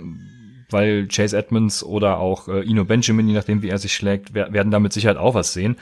[0.73, 4.71] weil Chase Edmonds oder auch äh, Ino Benjamin, je nachdem wie er sich schlägt, werden
[4.71, 5.77] da mit Sicherheit auch was sehen.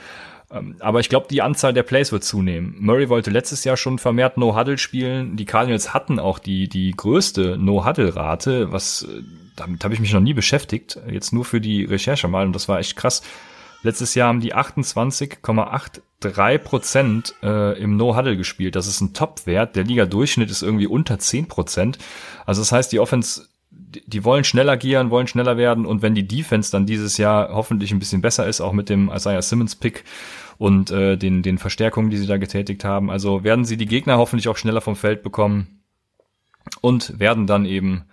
[0.51, 2.75] Ähm, aber ich glaube, die Anzahl der Plays wird zunehmen.
[2.79, 5.37] Murray wollte letztes Jahr schon vermehrt No-Huddle spielen.
[5.37, 9.21] Die Cardinals hatten auch die, die größte No-Huddle-Rate, was, äh,
[9.55, 10.99] damit habe ich mich noch nie beschäftigt.
[11.09, 13.21] Jetzt nur für die Recherche mal und das war echt krass.
[13.83, 18.75] Letztes Jahr haben die 28,83 Prozent äh, im No-Huddle gespielt.
[18.75, 19.75] Das ist ein Top-Wert.
[19.75, 21.97] Der Liga-Durchschnitt ist irgendwie unter 10 Prozent.
[22.45, 26.27] Also das heißt, die Offense die wollen schnell agieren, wollen schneller werden und wenn die
[26.27, 30.03] Defense dann dieses Jahr hoffentlich ein bisschen besser ist, auch mit dem Isaiah Simmons Pick
[30.61, 34.19] und äh, den, den Verstärkungen, die sie da getätigt haben, also werden sie die Gegner
[34.19, 35.81] hoffentlich auch schneller vom Feld bekommen
[36.81, 38.03] und werden dann eben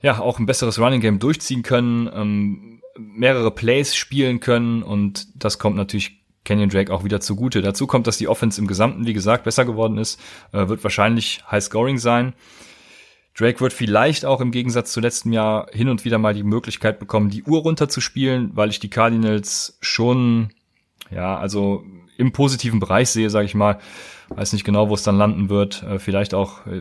[0.00, 5.58] ja auch ein besseres Running Game durchziehen können, ähm, mehrere Plays spielen können und das
[5.58, 7.62] kommt natürlich Kenyon Drake auch wieder zugute.
[7.62, 10.20] Dazu kommt, dass die Offense im Gesamten, wie gesagt, besser geworden ist,
[10.52, 12.34] äh, wird wahrscheinlich High Scoring sein.
[13.36, 17.00] Drake wird vielleicht auch im Gegensatz zu letztem Jahr hin und wieder mal die Möglichkeit
[17.00, 20.50] bekommen, die Uhr runterzuspielen, weil ich die Cardinals schon,
[21.10, 21.84] ja, also
[22.16, 23.78] im positiven Bereich sehe, sage ich mal.
[24.28, 25.82] Weiß nicht genau, wo es dann landen wird.
[25.84, 26.80] Äh, vielleicht auch, äh,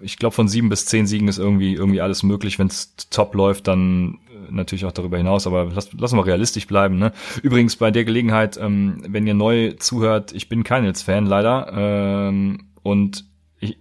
[0.00, 2.58] ich glaube, von sieben bis zehn Siegen ist irgendwie irgendwie alles möglich.
[2.58, 5.46] Wenn es top läuft, dann äh, natürlich auch darüber hinaus.
[5.46, 6.98] Aber lass, lassen wir realistisch bleiben.
[6.98, 7.12] Ne?
[7.42, 12.68] Übrigens bei der Gelegenheit, ähm, wenn ihr neu zuhört, ich bin kein Fan leider ähm,
[12.82, 13.24] und
[13.58, 13.76] ich,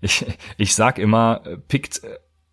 [0.56, 2.02] ich sag immer, pickt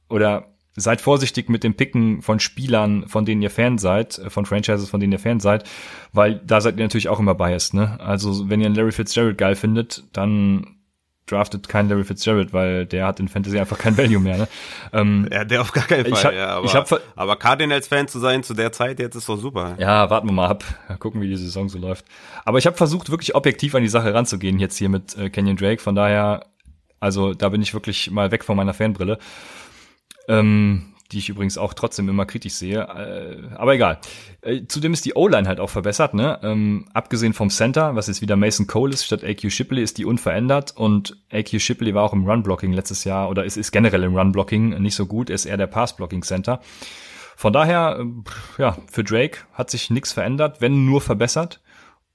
[0.09, 4.45] oder seid vorsichtig mit dem Picken von Spielern, von denen ihr Fan seid, äh, von
[4.45, 5.67] Franchises, von denen ihr Fan seid,
[6.13, 7.99] weil da seid ihr natürlich auch immer biased, ne?
[7.99, 10.77] Also, wenn ihr einen Larry Fitzgerald geil findet, dann
[11.25, 14.37] draftet kein Larry Fitzgerald, weil der hat in Fantasy einfach kein Value mehr.
[14.37, 14.47] Ne?
[14.93, 16.13] Ähm, ja, der auf gar keinen Fall.
[16.13, 19.27] Ich hab, ja, aber, ich hab, aber Cardinals-Fan zu sein zu der Zeit jetzt ist
[19.27, 19.75] doch super.
[19.77, 20.63] Ja, warten wir mal ab.
[20.99, 22.05] Gucken, wie die Saison so läuft.
[22.45, 25.57] Aber ich habe versucht, wirklich objektiv an die Sache ranzugehen jetzt hier mit äh, Kenyon
[25.57, 25.81] Drake.
[25.81, 26.45] Von daher
[26.99, 29.19] also da bin ich wirklich mal weg von meiner Fanbrille.
[30.27, 32.81] Ähm, die ich übrigens auch trotzdem immer kritisch sehe.
[32.81, 33.99] Äh, aber egal.
[34.41, 36.39] Äh, zudem ist die O-Line halt auch verbessert, ne?
[36.43, 40.05] Ähm, abgesehen vom Center, was jetzt wieder Mason Cole ist, statt AQ Shipley, ist die
[40.05, 44.17] unverändert und AQ Shipley war auch im Run-Blocking letztes Jahr oder ist, ist generell im
[44.17, 46.59] Run-Blocking nicht so gut, ist eher der Pass-Blocking-Center.
[47.37, 51.61] Von daher, äh, ja, für Drake hat sich nichts verändert, wenn nur verbessert.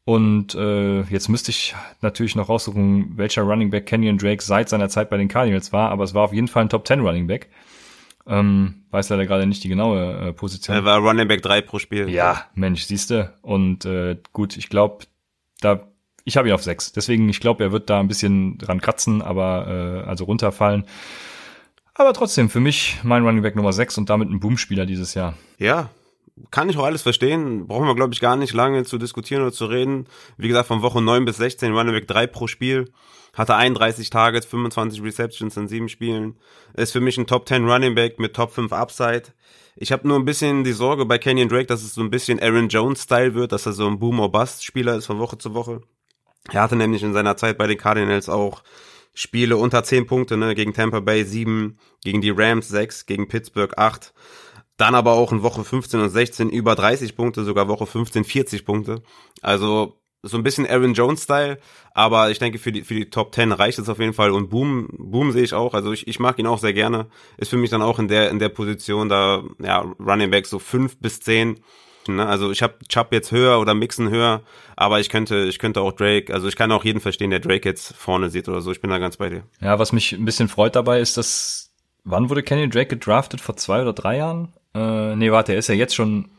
[0.04, 4.88] Und äh, jetzt müsste ich natürlich noch raussuchen, welcher Running Back Kenyon Drake seit seiner
[4.88, 7.28] Zeit bei den Cardinals war, aber es war auf jeden Fall ein Top 10 Running
[7.28, 7.48] Back.
[8.26, 10.76] Ähm, weiß leider gerade nicht die genaue äh, Position.
[10.76, 12.08] Er war Running Back 3 pro Spiel.
[12.08, 13.34] Ja, Mensch, siehste.
[13.42, 15.06] Und äh, gut, ich glaube,
[15.60, 15.88] da
[16.24, 16.92] ich habe ihn auf 6.
[16.92, 20.86] Deswegen, ich glaube, er wird da ein bisschen dran kratzen, aber äh, also runterfallen.
[21.94, 25.34] Aber trotzdem, für mich mein Running Back Nummer 6 und damit ein Boom-Spieler dieses Jahr.
[25.58, 25.90] Ja,
[26.50, 27.66] kann ich auch alles verstehen.
[27.66, 30.06] Brauchen wir, glaube ich, gar nicht lange zu diskutieren oder zu reden.
[30.36, 32.90] Wie gesagt, von Woche 9 bis 16 Running Back 3 pro Spiel.
[33.32, 36.36] Hatte 31 Targets, 25 Receptions in sieben Spielen.
[36.74, 39.24] Ist für mich ein Top 10 Running Back mit Top 5 Upside.
[39.76, 42.40] Ich habe nur ein bisschen die Sorge bei Kenyon Drake, dass es so ein bisschen
[42.40, 45.80] Aaron Jones-Style wird, dass er so ein Boom-or-Bust-Spieler ist von Woche zu Woche.
[46.50, 48.62] Er hatte nämlich in seiner Zeit bei den Cardinals auch
[49.14, 53.76] Spiele unter 10 Punkte, ne, gegen Tampa Bay 7, gegen die Rams 6, gegen Pittsburgh
[53.76, 54.12] 8
[54.82, 58.64] dann aber auch in Woche 15 und 16 über 30 Punkte, sogar Woche 15 40
[58.64, 59.02] Punkte.
[59.40, 61.58] Also so ein bisschen Aaron Jones-Style,
[61.94, 64.30] aber ich denke, für die, für die Top 10 reicht es auf jeden Fall.
[64.30, 65.74] Und Boom, Boom sehe ich auch.
[65.74, 67.06] Also ich, ich mag ihn auch sehr gerne.
[67.36, 70.58] Ist für mich dann auch in der, in der Position da, ja, Running Back so
[70.58, 71.58] 5 bis 10.
[72.08, 72.26] Ne?
[72.26, 74.42] Also ich habe Chubb jetzt höher oder Mixen höher,
[74.76, 77.68] aber ich könnte, ich könnte auch Drake, also ich kann auch jeden verstehen, der Drake
[77.68, 78.70] jetzt vorne sieht oder so.
[78.70, 79.42] Ich bin da ganz bei dir.
[79.60, 81.72] Ja, was mich ein bisschen freut dabei ist, dass,
[82.04, 83.40] wann wurde Kenny Drake gedraftet?
[83.40, 84.52] Vor zwei oder drei Jahren?
[84.74, 86.30] Äh, nee, warte, er ist ja jetzt schon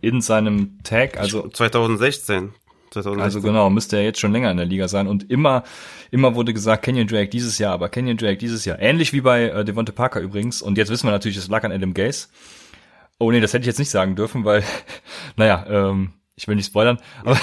[0.00, 2.54] in seinem Tag, also 2016.
[2.90, 3.22] 2016.
[3.22, 5.06] Also genau, müsste er jetzt schon länger in der Liga sein.
[5.06, 5.62] Und immer,
[6.10, 8.78] immer wurde gesagt, Kenyon Drake dieses Jahr, aber Kenyon Drake dieses Jahr.
[8.80, 10.62] Ähnlich wie bei äh, Devonta Parker übrigens.
[10.62, 12.28] Und jetzt wissen wir natürlich, es lag an Adam Gaze.
[13.18, 14.64] Oh nee, das hätte ich jetzt nicht sagen dürfen, weil,
[15.36, 16.98] naja, ähm, ich will nicht spoilern.
[17.24, 17.38] Aber,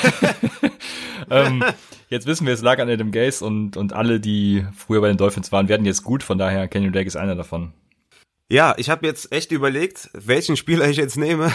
[1.30, 1.64] ähm,
[2.10, 5.18] jetzt wissen wir, es lag an Adam Gase und, und alle, die früher bei den
[5.18, 6.24] Dolphins waren, werden jetzt gut.
[6.24, 7.74] Von daher, Kenyon Drake ist einer davon.
[8.50, 11.52] Ja, ich habe jetzt echt überlegt, welchen Spieler ich jetzt nehme.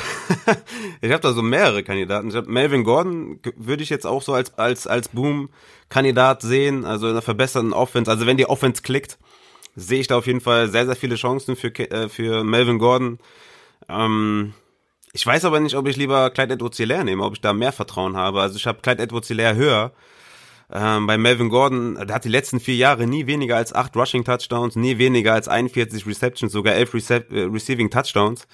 [1.00, 2.28] ich habe da so mehrere Kandidaten.
[2.28, 7.06] Ich hab Melvin Gordon würde ich jetzt auch so als als als Boom-Kandidat sehen, also
[7.06, 8.10] in einer verbesserten Offense.
[8.10, 9.18] Also wenn die Offense klickt,
[9.74, 13.18] sehe ich da auf jeden Fall sehr sehr viele Chancen für äh, für Melvin Gordon.
[13.88, 14.52] Ähm,
[15.14, 18.16] ich weiß aber nicht, ob ich lieber Clyde Edwards-Hilaire nehme, ob ich da mehr Vertrauen
[18.18, 18.42] habe.
[18.42, 19.92] Also ich habe Clyde Edwards-Hilaire höher.
[20.74, 24.24] Ähm, bei Melvin Gordon, der hat die letzten vier Jahre nie weniger als acht Rushing
[24.24, 28.46] Touchdowns, nie weniger als 41 Receptions, sogar elf Rece äh, Receiving Touchdowns.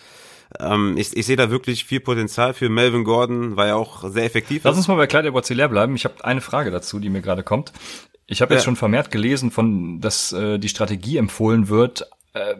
[0.58, 4.24] Ähm, ich, ich sehe da wirklich viel Potenzial für Melvin Gordon, weil er auch sehr
[4.24, 4.76] effektiv Lass ist.
[4.76, 5.94] Lass uns mal bei Clyde edwards bleiben.
[5.94, 7.72] Ich habe eine Frage dazu, die mir gerade kommt.
[8.26, 8.64] Ich habe jetzt ja.
[8.64, 12.56] schon vermehrt gelesen, von, dass äh, die Strategie empfohlen wird, äh,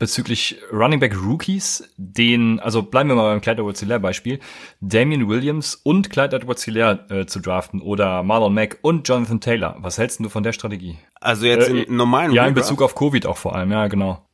[0.00, 4.40] bezüglich Running Back Rookies, den, also bleiben wir mal beim Clyde edwards Beispiel,
[4.80, 9.76] Damian Williams und Clyde edwards äh, zu draften oder Marlon Mack und Jonathan Taylor.
[9.80, 10.98] Was hältst du von der Strategie?
[11.20, 14.26] Also jetzt äh, im normalen Ja, in Bezug auf Covid auch vor allem, ja, genau.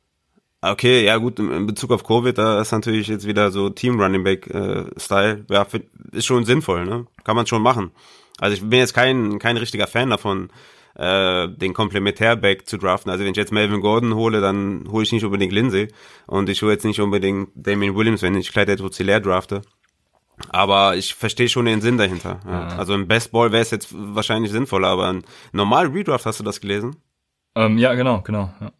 [0.61, 4.23] Okay, ja gut, in Bezug auf Covid, da ist natürlich jetzt wieder so Team Running
[4.23, 5.67] Back äh, Style, ja,
[6.13, 7.05] ist schon sinnvoll, ne?
[7.25, 7.91] Kann man schon machen.
[8.39, 10.49] Also ich bin jetzt kein kein richtiger Fan davon,
[10.97, 13.11] äh, den Komplementärback zu draften.
[13.11, 15.89] Also wenn ich jetzt Melvin Gordon hole, dann hole ich nicht unbedingt Lindsay
[16.25, 19.61] und ich hole jetzt nicht unbedingt Damien Williams, wenn ich Clyde edwards drafte.
[20.49, 22.39] Aber ich verstehe schon den Sinn dahinter.
[22.45, 22.67] Ja.
[22.77, 26.43] Also im Best Ball wäre es jetzt wahrscheinlich sinnvoller, aber ein normal Redraft hast du
[26.43, 26.95] das gelesen?
[27.55, 28.53] Ähm, ja, genau, genau.
[28.59, 28.71] Ja.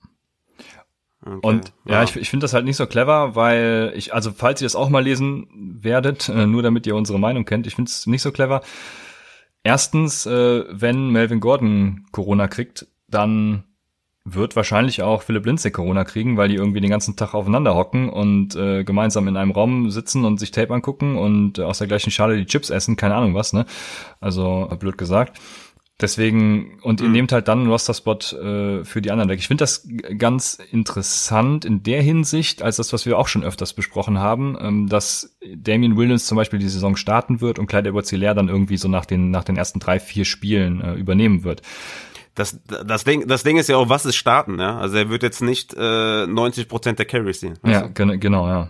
[1.25, 4.31] Okay, und ja, ja, ich, ich finde das halt nicht so clever, weil ich, also
[4.31, 5.47] falls ihr das auch mal lesen
[5.81, 8.61] werdet, äh, nur damit ihr unsere Meinung kennt, ich finde es nicht so clever,
[9.67, 13.65] Erstens, äh, wenn Melvin Gordon Corona kriegt, dann
[14.23, 18.07] wird wahrscheinlich auch Philipp Lindsay Corona kriegen, weil die irgendwie den ganzen Tag aufeinander hocken
[18.07, 22.11] und äh, gemeinsam in einem Raum sitzen und sich Tape angucken und aus der gleichen
[22.11, 23.65] Schale die Chips essen, keine Ahnung was, ne?
[24.21, 25.37] Also blöd gesagt.
[25.99, 27.13] Deswegen, und ihr mhm.
[27.13, 29.39] nehmt halt dann einen Roster-Spot äh, für die anderen weg.
[29.39, 29.87] Ich finde das
[30.19, 34.87] ganz interessant in der Hinsicht, als das, was wir auch schon öfters besprochen haben, ähm,
[34.89, 38.87] dass Damien Williams zum Beispiel die Saison starten wird und Clyde edwards dann irgendwie so
[38.87, 41.63] nach den, nach den ersten drei, vier Spielen äh, übernehmen wird.
[42.35, 44.77] Das, das, Ding, das Ding ist ja auch, was ist starten, ja?
[44.77, 47.57] Also er wird jetzt nicht äh, 90 Prozent der Carries sehen.
[47.65, 48.69] Ja, genau, ja.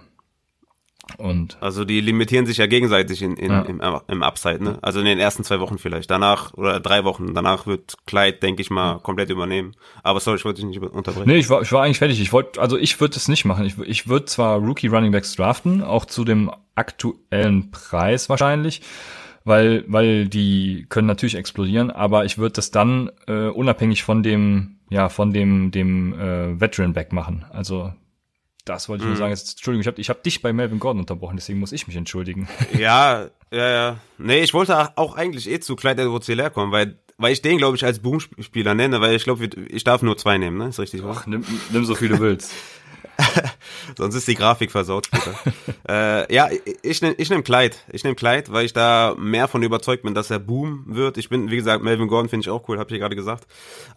[1.17, 3.62] Und also die limitieren sich ja gegenseitig in, in, ja.
[3.62, 4.78] im, im Upside, ne?
[4.82, 6.12] Also in den ersten zwei Wochen vielleicht.
[6.12, 7.34] Danach oder drei Wochen.
[7.34, 9.74] Danach wird Clyde, denke ich mal, komplett übernehmen.
[10.04, 11.28] Aber sorry, ich wollte dich nicht unterbrechen.
[11.28, 12.20] Nee, ich war, ich war eigentlich fertig.
[12.20, 13.65] Ich wollte, also ich würde es nicht machen.
[13.65, 18.82] Ich, ich würde zwar Rookie Running Backs draften, auch zu dem aktuellen Preis wahrscheinlich,
[19.43, 24.78] weil, weil die können natürlich explodieren, aber ich würde das dann äh, unabhängig von dem,
[24.89, 27.46] ja, von dem, dem äh, Veteran Back machen.
[27.52, 27.93] Also
[28.70, 29.20] das wollte ich nur mhm.
[29.20, 29.32] sagen.
[29.32, 31.96] Jetzt, Entschuldigung, ich habe ich hab dich bei Melvin Gordon unterbrochen, deswegen muss ich mich
[31.96, 32.48] entschuldigen.
[32.78, 33.98] Ja, ja, ja.
[34.18, 37.58] Nee, ich wollte auch eigentlich eh zu Clyde edwards hilaire kommen, weil, weil ich den,
[37.58, 40.68] glaube ich, als Boom-Spieler nenne, weil ich glaube, ich darf nur zwei nehmen, ne?
[40.68, 42.54] Ist richtig, Ach, nimm, nimm so viel du willst.
[43.98, 45.34] Sonst ist die Grafik versaut später.
[45.90, 46.50] äh, ja,
[46.84, 47.76] ich nehme ich nehm Clyde.
[47.92, 51.18] Ich nehme Clyde, weil ich da mehr von überzeugt bin, dass er Boom wird.
[51.18, 53.48] Ich bin, wie gesagt, Melvin Gordon finde ich auch cool, habe ich gerade gesagt.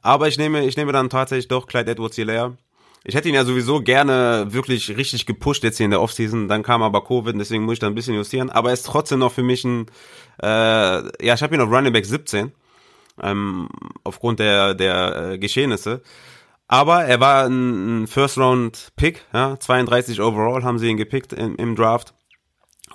[0.02, 2.56] Aber ich nehme, ich nehme dann tatsächlich doch Clyde edwards hilaire
[3.04, 6.48] ich hätte ihn ja sowieso gerne wirklich richtig gepusht jetzt hier in der Offseason.
[6.48, 8.50] Dann kam aber Covid, deswegen muss ich da ein bisschen justieren.
[8.50, 9.86] Aber er ist trotzdem noch für mich ein,
[10.42, 12.52] äh, ja, ich habe ihn auf Running Back 17,
[13.22, 13.68] ähm,
[14.04, 16.02] aufgrund der, der äh, Geschehnisse.
[16.68, 21.74] Aber er war ein, ein First-Round-Pick, ja, 32 overall haben sie ihn gepickt im, im
[21.74, 22.14] Draft.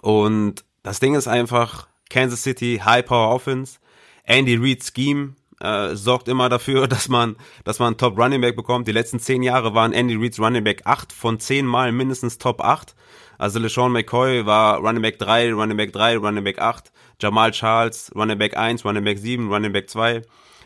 [0.02, 3.80] Und das Ding ist einfach, Kansas City, High-Power Offense,
[4.24, 8.88] Andy Reid Scheme, äh, sorgt immer dafür, dass man, dass man Top Running Back bekommt.
[8.88, 12.62] Die letzten zehn Jahre waren Andy Reid's Running Back acht von zehn Mal mindestens Top
[12.62, 12.96] 8.
[13.38, 16.92] Also LeSean McCoy war Running Back 3, Running Back 3, Running Back 8.
[17.22, 20.22] Jamal Charles, Running Back 1, Running Back 7, Running Back 2.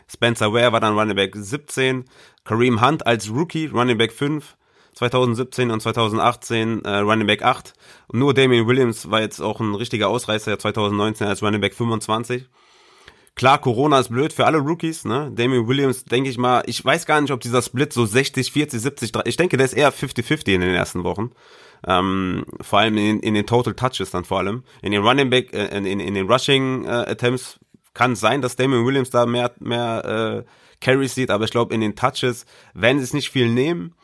[0.08, 2.04] Spencer Ware war dann Running Back 17.
[2.44, 4.56] Kareem Hunt als Rookie, Running Back 5.
[4.94, 7.72] 2017 und 2018 äh, Running Back 8.
[8.08, 12.48] Und nur Damian Williams war jetzt auch ein richtiger Ausreißer 2019 als Running Back 25.
[13.36, 15.30] Klar, Corona ist blöd für alle Rookies, ne?
[15.34, 18.80] Damien Williams, denke ich mal, ich weiß gar nicht, ob dieser Split so 60, 40,
[18.80, 21.30] 70, 30, ich denke, der ist eher 50-50 in den ersten Wochen.
[21.86, 24.64] Ähm, vor allem in, in den Total Touches dann vor allem.
[24.82, 27.58] In den Running Back, äh, in, in, in den Rushing äh, Attempts
[27.94, 31.80] kann sein, dass Damien Williams da mehr, mehr äh, Carries sieht, aber ich glaube, in
[31.80, 33.94] den Touches werden sie es nicht viel nehmen.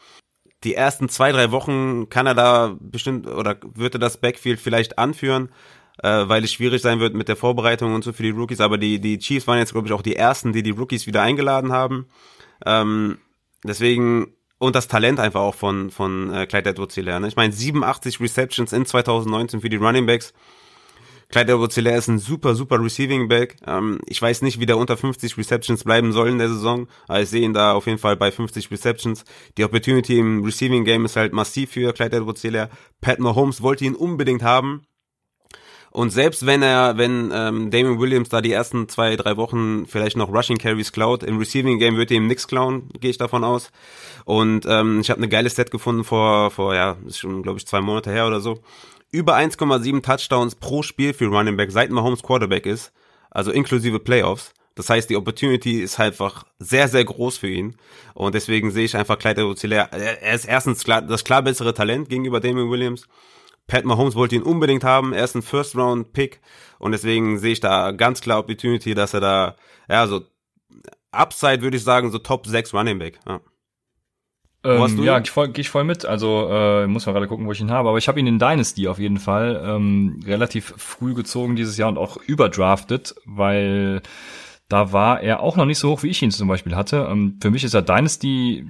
[0.65, 5.51] Die ersten zwei, drei Wochen kann er da bestimmt oder würde das Backfield vielleicht anführen
[6.03, 8.61] äh, weil es schwierig sein wird mit der Vorbereitung und so für die Rookies.
[8.61, 11.23] Aber die, die Chiefs waren jetzt, glaube ich, auch die ersten, die die Rookies wieder
[11.23, 12.07] eingeladen haben.
[12.65, 13.19] Ähm,
[13.65, 17.27] deswegen und das Talent einfach auch von von äh, Clyde Edwards lernen.
[17.27, 20.33] Ich meine 87 Receptions in 2019 für die Running Backs.
[21.29, 23.57] Clyde edwards ist ein super, super Receiving Back.
[23.67, 27.21] Ähm, ich weiß nicht, wie der unter 50 Receptions bleiben soll in der Saison, aber
[27.21, 29.25] ich sehe ihn da auf jeden Fall bei 50 Receptions.
[29.59, 32.47] Die Opportunity im Receiving Game ist halt massiv für Clyde edwards
[33.01, 34.83] Pat Mahomes wollte ihn unbedingt haben.
[35.97, 40.19] Und selbst wenn er, wenn ähm, Damon Williams da die ersten zwei, drei Wochen vielleicht
[40.19, 43.71] noch Rushing Carries klaut, im Receiving Game wird ihm nichts klauen, gehe ich davon aus.
[44.27, 47.67] Und ähm, ich habe eine geile Set gefunden vor, vor ja, ist schon, glaube ich,
[47.67, 48.59] zwei Monate her oder so.
[49.11, 52.93] Über 1,7 Touchdowns pro Spiel für Running Back, seit Mahomes Quarterback ist,
[53.31, 54.53] also inklusive Playoffs.
[54.75, 57.75] Das heißt, die Opportunity ist halt einfach sehr, sehr groß für ihn.
[58.13, 62.11] Und deswegen sehe ich einfach Clyde Edwards-Helaire, er ist erstens klar, das klar bessere Talent
[62.11, 63.09] gegenüber Damon Williams.
[63.67, 65.13] Pat Mahomes wollte ihn unbedingt haben.
[65.13, 66.41] Er ist ein First-Round-Pick.
[66.79, 69.57] Und deswegen sehe ich da ganz klar Opportunity, dass er da,
[69.89, 70.23] ja, so
[71.11, 73.19] Upside würde ich sagen, so Top 6 Running Back.
[73.27, 73.41] Ja.
[74.65, 76.05] Ähm, ja, ich voll, geh ich voll mit.
[76.05, 77.89] Also äh, muss man gerade gucken, wo ich ihn habe.
[77.89, 81.89] Aber ich habe ihn in Dynasty auf jeden Fall ähm, relativ früh gezogen dieses Jahr
[81.89, 84.03] und auch überdrafted, weil
[84.69, 87.07] da war er auch noch nicht so hoch, wie ich ihn zum Beispiel hatte.
[87.09, 88.67] Ähm, für mich ist er Dynasty,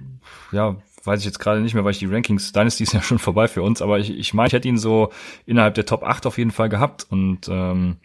[0.53, 3.19] ja, weiß ich jetzt gerade nicht mehr, weil ich die Rankings, Dynasty ist ja schon
[3.19, 5.11] vorbei für uns, aber ich, ich meine, ich hätte ihn so
[5.47, 7.97] innerhalb der Top 8 auf jeden Fall gehabt und ähm,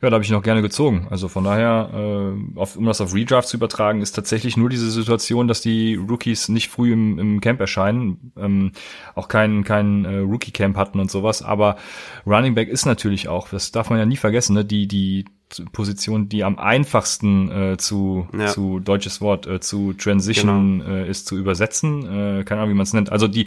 [0.00, 1.08] ja, da habe ich ihn auch gerne gezogen.
[1.10, 4.90] Also von daher, äh, auf, um das auf Redraft zu übertragen, ist tatsächlich nur diese
[4.90, 8.72] Situation, dass die Rookies nicht früh im, im Camp erscheinen, ähm,
[9.16, 11.42] auch kein, kein äh, Rookie-Camp hatten und sowas.
[11.42, 11.76] Aber
[12.26, 15.24] Running Back ist natürlich auch, das darf man ja nie vergessen, ne, die, die
[15.72, 18.46] Position, die am einfachsten äh, zu, ja.
[18.46, 20.90] zu deutsches Wort, äh, zu Transition genau.
[20.90, 22.02] äh, ist zu übersetzen.
[22.40, 23.10] Äh, keine Ahnung, wie man es nennt.
[23.10, 23.46] Also die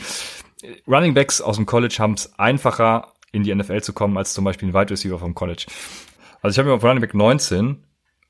[0.87, 4.43] Running Backs aus dem College haben es einfacher, in die NFL zu kommen, als zum
[4.43, 5.65] Beispiel ein Wide Receiver vom College.
[6.41, 7.77] Also ich habe mir auf Running Back 19.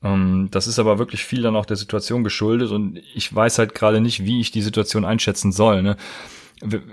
[0.02, 3.74] Ähm, das ist aber wirklich viel dann auch der Situation geschuldet und ich weiß halt
[3.74, 5.82] gerade nicht, wie ich die Situation einschätzen soll.
[5.82, 5.96] Ne?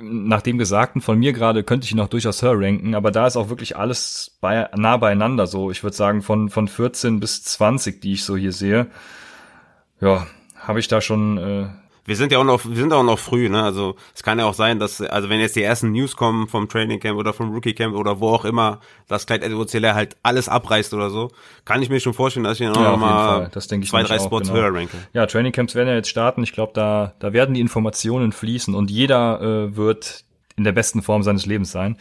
[0.01, 3.27] Nach dem Gesagten von mir gerade könnte ich ihn auch durchaus höher ranken, aber da
[3.27, 5.71] ist auch wirklich alles bei, nah beieinander so.
[5.71, 8.87] Ich würde sagen von, von 14 bis 20, die ich so hier sehe.
[10.01, 11.67] Ja, habe ich da schon äh,
[12.09, 13.61] wir sind ja auch noch, wir sind auch noch früh, ne?
[13.61, 16.67] Also es kann ja auch sein, dass, also wenn jetzt die ersten News kommen vom
[16.67, 20.17] Training Camp oder vom Rookie Camp oder wo auch immer, dass Clyde Edwards Hilaire halt
[20.23, 21.29] alles abreißt oder so,
[21.65, 24.49] kann ich mir schon vorstellen, dass ich ihn auch ja, noch mal zwei, drei Spots
[24.49, 24.59] genau.
[24.59, 24.97] höher ranke.
[25.13, 26.41] Ja, Training Camps werden ja jetzt starten.
[26.41, 31.03] Ich glaube, da, da werden die Informationen fließen und jeder äh, wird in der besten
[31.03, 31.95] Form seines Lebens sein.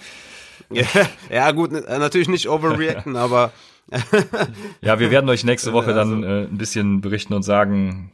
[1.30, 3.52] ja, gut, natürlich nicht overreacten, aber
[4.80, 8.10] ja, wir werden euch nächste Woche dann also, äh, ein bisschen berichten und sagen,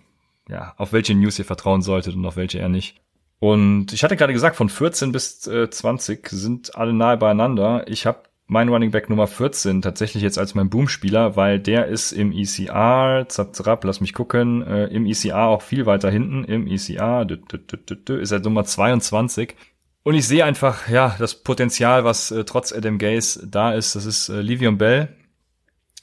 [0.49, 3.01] ja, auf welche News ihr vertrauen solltet und auf welche eher nicht.
[3.41, 7.85] Und ich hatte gerade gesagt, von 14 bis äh, 20 sind alle nahe beieinander.
[7.89, 12.13] Ich habe mein Running Back Nummer 14 tatsächlich jetzt als mein Boom-Spieler, weil der ist
[12.13, 16.67] im ECR, zap, zap, lass mich gucken, äh, im ECR auch viel weiter hinten, im
[16.67, 19.55] ECR dü, dü, dü, ist er Nummer 22.
[20.03, 24.05] Und ich sehe einfach, ja, das Potenzial, was äh, trotz Adam Gaze da ist, das
[24.05, 25.09] ist äh, Livion Bell.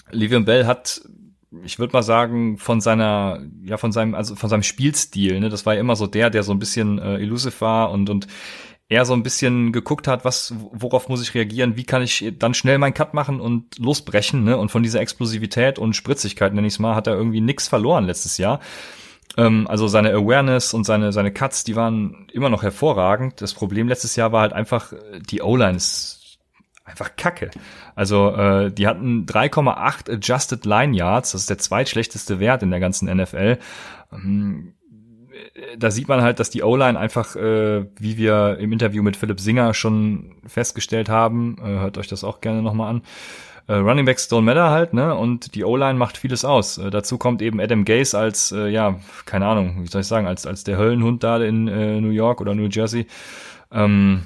[0.09, 1.01] Livion Bell hat
[1.63, 5.65] ich würde mal sagen, von seiner, ja, von seinem, also von seinem Spielstil, ne, das
[5.65, 8.27] war ja immer so der, der so ein bisschen äh, elusive war und, und
[8.87, 12.53] er so ein bisschen geguckt hat, was, worauf muss ich reagieren, wie kann ich dann
[12.53, 14.57] schnell meinen Cut machen und losbrechen, ne?
[14.57, 18.37] Und von dieser Explosivität und Spritzigkeit, nenne ich mal, hat er irgendwie nix verloren letztes
[18.37, 18.59] Jahr.
[19.37, 23.41] Ähm, also seine Awareness und seine, seine Cuts, die waren immer noch hervorragend.
[23.41, 24.91] Das Problem letztes Jahr war halt einfach,
[25.29, 26.20] die O-Line ist
[26.91, 27.49] einfach kacke.
[27.95, 32.79] Also äh, die hatten 3,8 Adjusted Line Yards, das ist der zweitschlechteste Wert in der
[32.79, 33.57] ganzen NFL.
[34.11, 34.73] Ähm,
[35.77, 39.39] da sieht man halt, dass die O-Line einfach, äh, wie wir im Interview mit Philipp
[39.39, 43.01] Singer schon festgestellt haben, äh, hört euch das auch gerne nochmal an,
[43.67, 45.15] äh, Running Backs don't matter halt, ne?
[45.15, 46.77] Und die O-Line macht vieles aus.
[46.77, 50.27] Äh, dazu kommt eben Adam Gase als, äh, ja, keine Ahnung, wie soll ich sagen,
[50.27, 53.07] als, als der Höllenhund da in äh, New York oder New Jersey.
[53.71, 54.23] Ähm,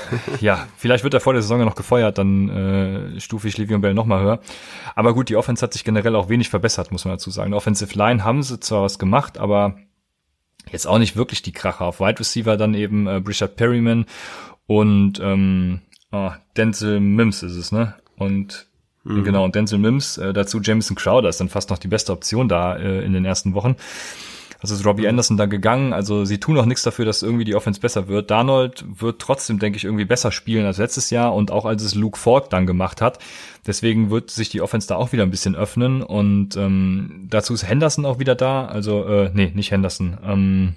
[0.40, 3.78] ja, vielleicht wird er vor der Saison ja noch gefeuert, dann äh, stufe ich Le'Veon
[3.78, 4.40] Bell nochmal höher.
[4.94, 7.52] Aber gut, die Offense hat sich generell auch wenig verbessert, muss man dazu sagen.
[7.52, 9.76] Die Offensive Line haben sie zwar was gemacht, aber
[10.70, 11.86] jetzt auch nicht wirklich die Kracher.
[11.86, 14.06] Auf Wide Receiver dann eben äh, Richard Perryman
[14.66, 15.80] und ähm,
[16.12, 17.94] oh, Denzel Mims ist es, ne?
[18.16, 18.68] Und
[19.04, 19.24] mhm.
[19.24, 22.48] genau, und Denzel Mims, äh, dazu Jameson Crowder ist dann fast noch die beste Option
[22.48, 23.76] da äh, in den ersten Wochen.
[24.62, 25.92] Also ist Robbie Anderson da gegangen.
[25.92, 28.30] Also sie tun auch nichts dafür, dass irgendwie die Offense besser wird.
[28.30, 31.96] Darnold wird trotzdem, denke ich, irgendwie besser spielen als letztes Jahr und auch als es
[31.96, 33.18] Luke Ford dann gemacht hat.
[33.66, 36.02] Deswegen wird sich die Offense da auch wieder ein bisschen öffnen.
[36.02, 38.66] Und ähm, dazu ist Henderson auch wieder da.
[38.66, 40.16] Also, äh, nee, nicht Henderson.
[40.24, 40.76] Ähm,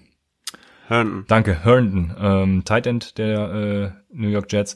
[0.88, 1.26] Herndon.
[1.28, 2.16] Danke, Herndon.
[2.20, 4.76] Ähm, Tight End der äh, New York Jets.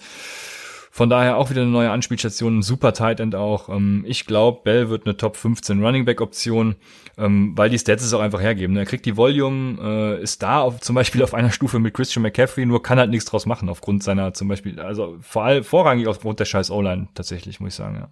[0.99, 3.69] Von daher auch wieder eine neue Anspielstation, ein super Tight End auch.
[3.69, 6.75] Ähm, ich glaube, Bell wird eine Top 15 Running Back Option,
[7.17, 8.75] ähm, weil die Stats es auch einfach hergeben.
[8.75, 12.23] Er kriegt die Volume, äh, ist da auf, zum Beispiel auf einer Stufe mit Christian
[12.23, 16.05] McCaffrey, nur kann halt nichts draus machen aufgrund seiner zum Beispiel, also vor allem vorrangig
[16.05, 18.09] aufgrund der scheiß O-Line tatsächlich, muss ich sagen, ja.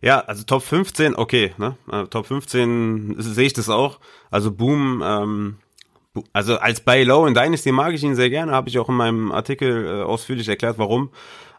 [0.00, 1.76] Ja, also Top 15, okay, ne?
[1.92, 4.00] Uh, Top 15 sehe ich das auch.
[4.30, 5.56] Also Boom, ähm,
[6.32, 8.94] also als Buy Low in Dynasty mag ich ihn sehr gerne, habe ich auch in
[8.94, 11.10] meinem Artikel äh, ausführlich erklärt, warum.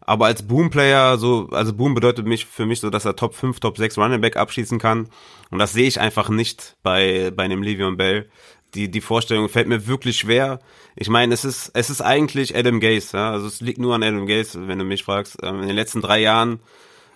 [0.01, 3.59] Aber als Boom-Player, so, also Boom bedeutet mich für mich so, dass er Top 5,
[3.59, 5.07] Top 6 Running Back abschließen kann.
[5.51, 8.29] Und das sehe ich einfach nicht bei, bei einem Le'Veon Bell.
[8.73, 10.59] Die, die Vorstellung fällt mir wirklich schwer.
[10.95, 13.31] Ich meine, es ist, es ist eigentlich Adam Gase, ja.
[13.31, 15.37] Also es liegt nur an Adam Gase, wenn du mich fragst.
[15.43, 16.61] Ähm, in den letzten drei Jahren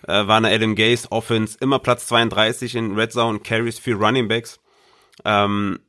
[0.06, 4.28] äh, war eine Adam Gase Offense immer Platz 32 in Red Zone Carries für Running
[4.28, 4.60] Backs.
[5.24, 5.80] Ähm,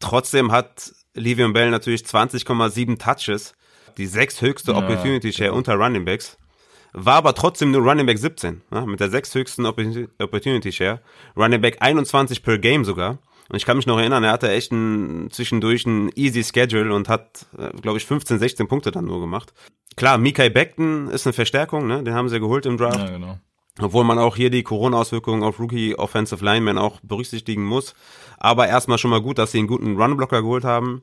[0.00, 3.54] trotzdem hat Le'Veon Bell natürlich 20,7 Touches
[3.96, 5.58] die sechsthöchste ja, Opportunity Share genau.
[5.58, 6.38] unter Running Backs,
[6.92, 11.00] war aber trotzdem nur Running Back 17, ne, mit der sechsthöchsten Opportunity Share.
[11.36, 13.18] Running Back 21 per Game sogar.
[13.48, 17.08] Und ich kann mich noch erinnern, er hatte echt ein, zwischendurch ein easy Schedule und
[17.08, 19.52] hat, äh, glaube ich, 15, 16 Punkte dann nur gemacht.
[19.96, 22.02] Klar, Mikai Beckton ist eine Verstärkung, ne?
[22.02, 22.98] den haben sie geholt im Draft.
[22.98, 23.38] Ja, genau.
[23.80, 27.94] Obwohl man auch hier die Corona-Auswirkungen auf Rookie Offensive Linemen auch berücksichtigen muss.
[28.38, 31.02] Aber erstmal schon mal gut, dass sie einen guten Runblocker geholt haben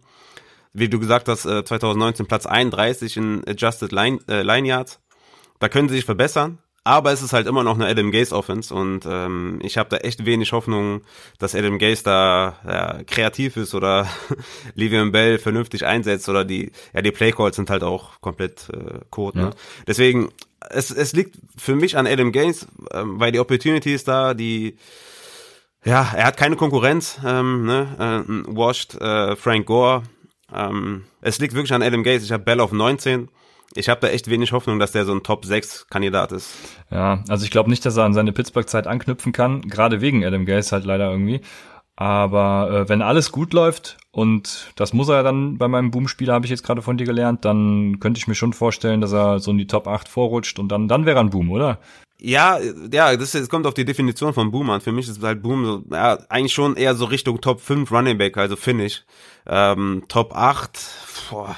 [0.73, 4.99] wie du gesagt hast, 2019 äh, Platz 31 in Adjusted Line, äh, Line Yards.
[5.59, 8.73] Da können sie sich verbessern, aber es ist halt immer noch eine Adam Gaze Offense
[8.73, 11.01] und ähm, ich habe da echt wenig Hoffnung,
[11.37, 14.07] dass Adam Gaze da ja, kreativ ist oder
[14.75, 19.37] Livian Bell vernünftig einsetzt oder die ja die Playcalls sind halt auch komplett äh, Code.
[19.37, 19.43] Ne?
[19.45, 19.51] Ja.
[19.87, 20.29] Deswegen
[20.69, 24.77] es, es liegt für mich an Adam Gaze, ähm, weil die Opportunity ist da, die
[25.85, 28.25] ja, er hat keine Konkurrenz, ähm, ne?
[28.27, 30.03] äh, Washed, äh, Frank Gore,
[30.55, 32.23] ähm, es liegt wirklich an Adam Gates.
[32.23, 33.29] Ich habe Bell auf 19.
[33.75, 36.55] Ich habe da echt wenig Hoffnung, dass der so ein Top-6-Kandidat ist.
[36.89, 40.45] Ja, also ich glaube nicht, dass er an seine Pittsburgh-Zeit anknüpfen kann, gerade wegen Adam
[40.45, 41.41] Gates halt leider irgendwie.
[41.95, 46.33] Aber äh, wenn alles gut läuft, und das muss er ja dann bei meinem Boom-Spieler,
[46.33, 49.39] habe ich jetzt gerade von dir gelernt, dann könnte ich mir schon vorstellen, dass er
[49.39, 51.79] so in die Top 8 vorrutscht und dann, dann wäre er ein Boom, oder?
[52.21, 52.59] Ja,
[52.91, 54.81] ja, das, das kommt auf die Definition von Boom an.
[54.81, 58.17] Für mich ist halt Boom so, ja, eigentlich schon eher so Richtung Top 5 Running
[58.17, 59.05] Back, also Finish.
[59.47, 60.79] Ähm, Top 8,
[61.29, 61.55] boah,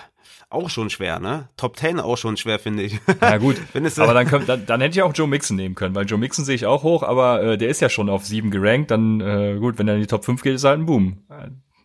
[0.52, 1.50] auch schon schwer, ne?
[1.58, 3.00] Top 10 auch schon schwer, finde ich.
[3.22, 3.56] Ja gut,
[3.98, 6.46] aber dann, könnt, dann, dann hätte ich auch Joe Mixon nehmen können, weil Joe Mixon
[6.46, 9.58] sehe ich auch hoch, aber äh, der ist ja schon auf 7 gerankt, dann äh,
[9.60, 11.24] gut, wenn er in die Top 5 geht, ist halt ein Boom.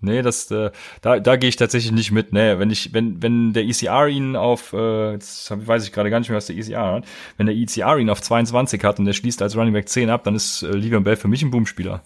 [0.01, 0.71] Nee, das äh,
[1.01, 2.33] da da gehe ich tatsächlich nicht mit.
[2.33, 6.11] Nee, wenn ich wenn wenn der ECR ihn auf äh, jetzt hab, weiß ich gerade
[6.11, 7.05] gar nicht mehr, was der ECR hat.
[7.37, 10.25] Wenn der ECR ihn auf 22 hat und der schließt als Running Back 10 ab,
[10.25, 12.03] dann ist äh, Bell für mich ein Boomspieler.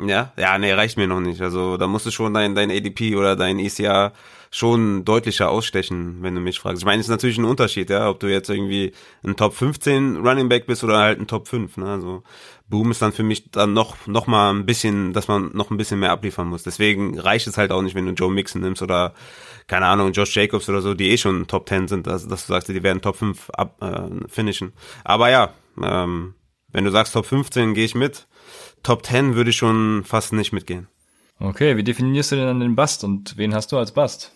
[0.00, 1.40] Ja, ja, nee, reicht mir noch nicht.
[1.40, 4.12] Also da musst du schon dein dein ADP oder dein ECR
[4.54, 6.82] schon deutlicher ausstechen, wenn du mich fragst.
[6.82, 8.92] Ich meine, es ist natürlich ein Unterschied, ja, ob du jetzt irgendwie
[9.24, 11.86] ein Top 15 Running Back bist oder halt ein Top 5, ne?
[11.86, 12.22] Also
[12.68, 15.78] Boom ist dann für mich dann noch, noch mal ein bisschen, dass man noch ein
[15.78, 16.64] bisschen mehr abliefern muss.
[16.64, 19.14] Deswegen reicht es halt auch nicht, wenn du Joe Mixon nimmst oder,
[19.68, 22.52] keine Ahnung, Josh Jacobs oder so, die eh schon Top 10 sind, dass, dass du
[22.52, 24.74] sagst, die werden Top 5 ab, äh, finishen.
[25.02, 26.34] Aber ja, ähm,
[26.72, 28.26] wenn du sagst Top 15, gehe ich mit.
[28.82, 30.88] Top 10 würde ich schon fast nicht mitgehen.
[31.38, 34.30] Okay, wie definierst du denn dann den Bust und wen hast du als Bust?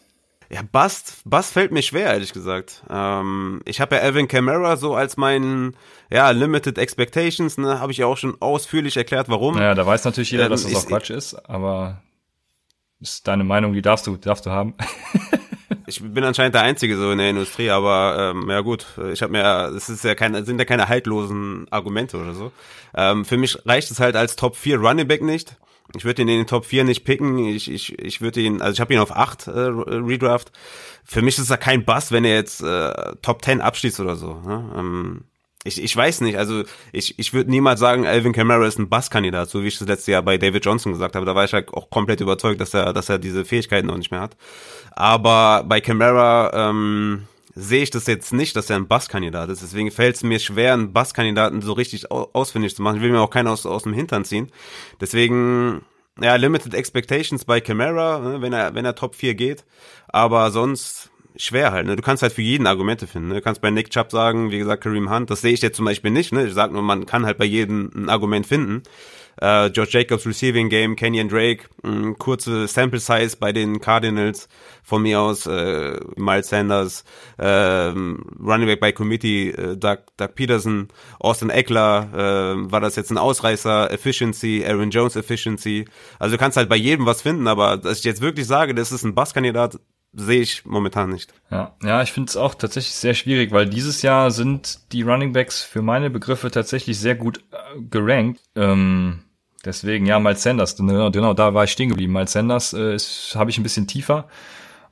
[0.50, 2.84] Ja, Bust, Bust fällt mir schwer, ehrlich gesagt.
[2.88, 5.76] Ähm, ich habe ja Alvin Kamara so als mein,
[6.10, 9.56] ja, Limited Expectations, ne, habe ich ja auch schon ausführlich erklärt, warum.
[9.56, 12.02] Naja, da weiß natürlich jeder, ähm, dass das ich, auch Quatsch ist, aber
[13.00, 14.74] ist deine Meinung, die darfst du, darfst du haben.
[15.86, 19.32] ich bin anscheinend der Einzige so in der Industrie, aber ähm, ja gut, ich habe
[19.32, 22.52] mir, es ist ja keine, sind ja keine haltlosen Argumente oder so.
[22.94, 25.56] Ähm, für mich reicht es halt als Top 4 Running Back nicht.
[25.96, 27.38] Ich würde ihn in den Top 4 nicht picken.
[27.38, 30.52] Ich, ich, ich würde ihn, also ich habe ihn auf 8 äh, Redraft.
[31.04, 32.92] Für mich ist er kein Bass, wenn er jetzt äh,
[33.22, 34.34] Top 10 abschließt oder so.
[34.34, 34.72] Ne?
[34.76, 35.24] Ähm,
[35.66, 39.50] ich, ich weiß nicht, also ich, ich würde niemals sagen, Alvin Kamara ist ein Basskandidat,
[39.50, 41.26] so wie ich das letzte Jahr bei David Johnson gesagt habe.
[41.26, 44.10] Da war ich halt auch komplett überzeugt, dass er, dass er diese Fähigkeiten noch nicht
[44.10, 44.36] mehr hat.
[44.92, 47.26] Aber bei Kamara ähm,
[47.58, 49.62] sehe ich das jetzt nicht, dass er ein Basskandidat ist.
[49.62, 52.96] Deswegen fällt es mir schwer, einen Basskandidaten so richtig ausfindig zu machen.
[52.96, 54.52] Ich will mir auch keinen aus, aus dem Hintern ziehen.
[55.00, 55.80] Deswegen,
[56.20, 59.64] ja, Limited Expectations bei Camara, ne, wenn er, wenn er Top 4 geht.
[60.08, 61.86] Aber sonst schwer halt.
[61.86, 61.96] Ne?
[61.96, 63.28] Du kannst halt für jeden Argumente finden.
[63.28, 63.36] Ne?
[63.36, 65.30] Du kannst bei Nick Chubb sagen, wie gesagt, Kareem Hunt.
[65.30, 66.32] Das sehe ich jetzt zum Beispiel nicht.
[66.32, 66.46] Ne?
[66.46, 68.82] Ich sage nur, man kann halt bei jedem ein Argument finden
[69.40, 74.48] äh, George Jacobs Receiving Game, Kenyon Drake, mh, kurze Sample Size bei den Cardinals
[74.82, 77.04] von mir aus, äh, Miles Sanders,
[77.38, 83.10] äh, Running Back by Committee, äh, Doug, Doug Peterson, Austin Eckler, äh, war das jetzt
[83.10, 85.86] ein Ausreißer, Efficiency, Aaron Jones Efficiency.
[86.18, 88.92] Also du kannst halt bei jedem was finden, aber dass ich jetzt wirklich sage, das
[88.92, 89.78] ist ein Basskandidat,
[90.12, 91.34] sehe ich momentan nicht.
[91.50, 95.32] Ja, ja, ich finde es auch tatsächlich sehr schwierig, weil dieses Jahr sind die Running
[95.32, 98.40] Backs für meine Begriffe tatsächlich sehr gut äh, gerankt.
[98.54, 99.24] Ähm,
[99.64, 102.12] deswegen, ja, Miles Sanders, genau, genau, da war ich stehen geblieben.
[102.12, 102.98] Miles Sanders äh,
[103.34, 104.28] habe ich ein bisschen tiefer.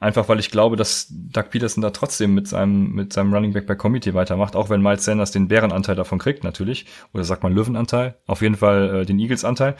[0.01, 3.67] Einfach weil ich glaube, dass Doug Peterson da trotzdem mit seinem, mit seinem Running Back
[3.67, 6.85] bei Committee weitermacht, auch wenn Miles Sanders den Bärenanteil davon kriegt, natürlich.
[7.15, 8.17] Oder sagt man Löwenanteil.
[8.27, 9.77] Auf jeden Fall äh, den Eagles-Anteil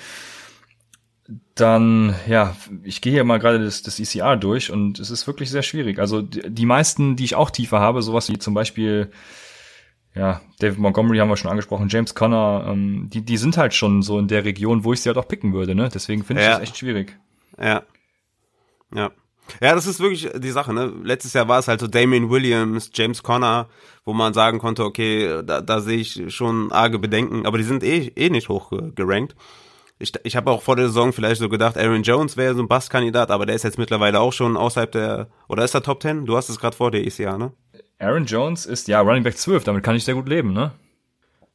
[1.55, 5.51] dann, ja, ich gehe hier mal gerade das, das ECR durch und es ist wirklich
[5.51, 5.99] sehr schwierig.
[5.99, 9.11] Also die, die meisten, die ich auch tiefer habe, sowas wie zum Beispiel,
[10.15, 14.03] ja, David Montgomery haben wir schon angesprochen, James Conner, ähm, die, die sind halt schon
[14.03, 15.89] so in der Region, wo ich sie halt auch picken würde, ne?
[15.93, 16.55] Deswegen finde ich ja.
[16.55, 17.19] das echt schwierig.
[17.59, 17.83] Ja.
[18.95, 19.11] Ja.
[19.61, 20.93] Ja, das ist wirklich die Sache, ne?
[21.03, 23.69] Letztes Jahr war es halt so Damien Williams, James Conner,
[24.05, 27.83] wo man sagen konnte, okay, da, da sehe ich schon arge Bedenken, aber die sind
[27.83, 29.35] eh, eh nicht hoch gerankt
[29.99, 32.69] ich, ich habe auch vor der Saison vielleicht so gedacht, Aaron Jones wäre so ein
[32.69, 36.27] Basskandidat, aber der ist jetzt mittlerweile auch schon außerhalb der, oder ist er Top 10?
[36.27, 37.53] Du hast es gerade vor der ECA, ne?
[37.99, 40.73] Aaron Jones ist ja Running Back 12, damit kann ich sehr gut leben, ne?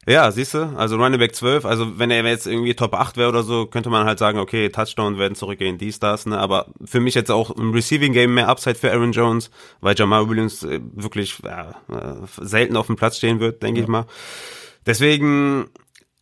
[0.08, 3.30] Ja, siehst du, also Running Back 12, also wenn er jetzt irgendwie Top 8 wäre
[3.30, 7.00] oder so, könnte man halt sagen, okay, Touchdown werden zurückgehen, dies, das, ne, aber für
[7.00, 10.80] mich jetzt auch im Receiving Game mehr Upside für Aaron Jones, weil Jamal Williams äh,
[10.94, 13.84] wirklich ja, äh, selten auf dem Platz stehen wird, denke ja.
[13.84, 14.06] ich mal.
[14.86, 15.70] Deswegen,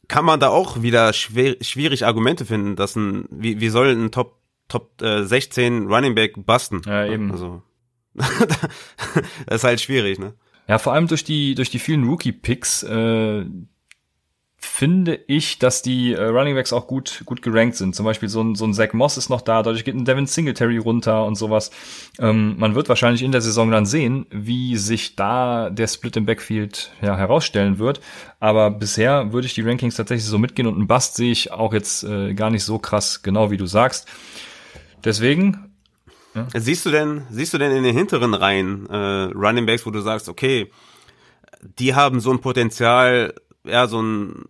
[0.07, 4.11] kann man da auch wieder schwer, schwierig Argumente finden, dass ein, wie, wie soll ein
[4.11, 6.81] Top, Top äh, 16 Running Back busten?
[6.85, 7.31] Ja, eben.
[7.31, 7.61] Also,
[9.45, 10.33] das ist halt schwierig, ne?
[10.67, 13.45] Ja, vor allem durch die, durch die vielen Rookie-Picks, äh,
[14.59, 17.95] finde ich, dass die äh, Running Backs auch gut, gut gerankt sind.
[17.95, 20.25] Zum Beispiel so ein, so ein Zach Moss ist noch da, dadurch geht ein Devin
[20.25, 21.71] Singletary runter und sowas.
[22.19, 26.25] Ähm, man wird wahrscheinlich in der Saison dann sehen, wie sich da der Split im
[26.25, 28.01] Backfield ja, herausstellen wird.
[28.39, 31.73] Aber bisher würde ich die Rankings tatsächlich so mitgehen und einen Bust sehe ich auch
[31.73, 34.07] jetzt äh, gar nicht so krass, genau wie du sagst.
[35.03, 35.63] Deswegen.
[36.37, 36.59] Ja.
[36.59, 40.01] Siehst du denn, siehst du denn in den hinteren Reihen äh, Running Backs, wo du
[40.01, 40.71] sagst, okay,
[41.61, 43.33] die haben so ein Potenzial,
[43.63, 44.45] ja, so ein,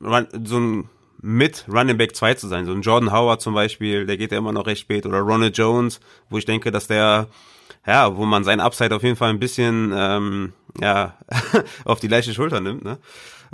[0.00, 0.88] so ein
[1.20, 2.64] mit Running Back 2 zu sein.
[2.66, 5.04] So ein Jordan Howard zum Beispiel, der geht ja immer noch recht spät.
[5.04, 5.98] Oder Ronald Jones,
[6.30, 7.26] wo ich denke, dass der,
[7.84, 11.18] ja, wo man sein Upside auf jeden Fall ein bisschen, ähm, ja,
[11.84, 12.98] auf die leichte Schulter nimmt, ne?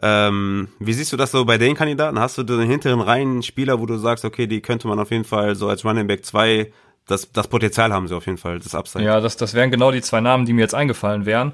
[0.02, 2.18] Ähm, wie siehst du das so bei den Kandidaten?
[2.18, 5.24] Hast du den hinteren Reihen Spieler, wo du sagst, okay, die könnte man auf jeden
[5.24, 6.72] Fall so als Running Back 2
[7.06, 9.04] das, das Potenzial haben sie auf jeden Fall, das Upside.
[9.04, 11.52] Ja, das, das wären genau die zwei Namen, die mir jetzt eingefallen wären.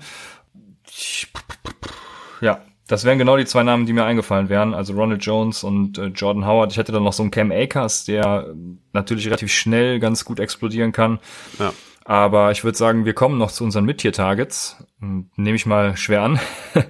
[2.41, 4.75] Ja, das wären genau die zwei Namen, die mir eingefallen wären.
[4.75, 6.73] Also Ronald Jones und äh, Jordan Howard.
[6.73, 8.53] Ich hätte dann noch so einen Cam Akers, der
[8.93, 11.21] natürlich relativ schnell ganz gut explodieren kann.
[11.59, 11.73] Ja.
[12.11, 14.85] Aber ich würde sagen, wir kommen noch zu unseren Mid-Tier-Targets.
[14.99, 16.41] Nehme ich mal schwer an.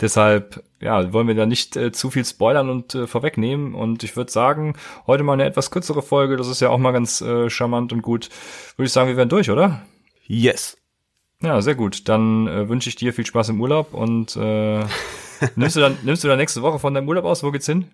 [0.00, 3.74] Deshalb, ja, wollen wir da nicht äh, zu viel spoilern und äh, vorwegnehmen.
[3.74, 4.76] Und ich würde sagen,
[5.06, 6.38] heute mal eine etwas kürzere Folge.
[6.38, 8.30] Das ist ja auch mal ganz äh, charmant und gut.
[8.76, 9.82] Würde ich sagen, wir werden durch, oder?
[10.26, 10.78] Yes.
[11.42, 12.08] Ja, sehr gut.
[12.08, 14.80] Dann äh, wünsche ich dir viel Spaß im Urlaub und äh,
[15.56, 17.42] nimmst, du dann, nimmst du dann nächste Woche von deinem Urlaub aus?
[17.42, 17.90] Wo geht's hin?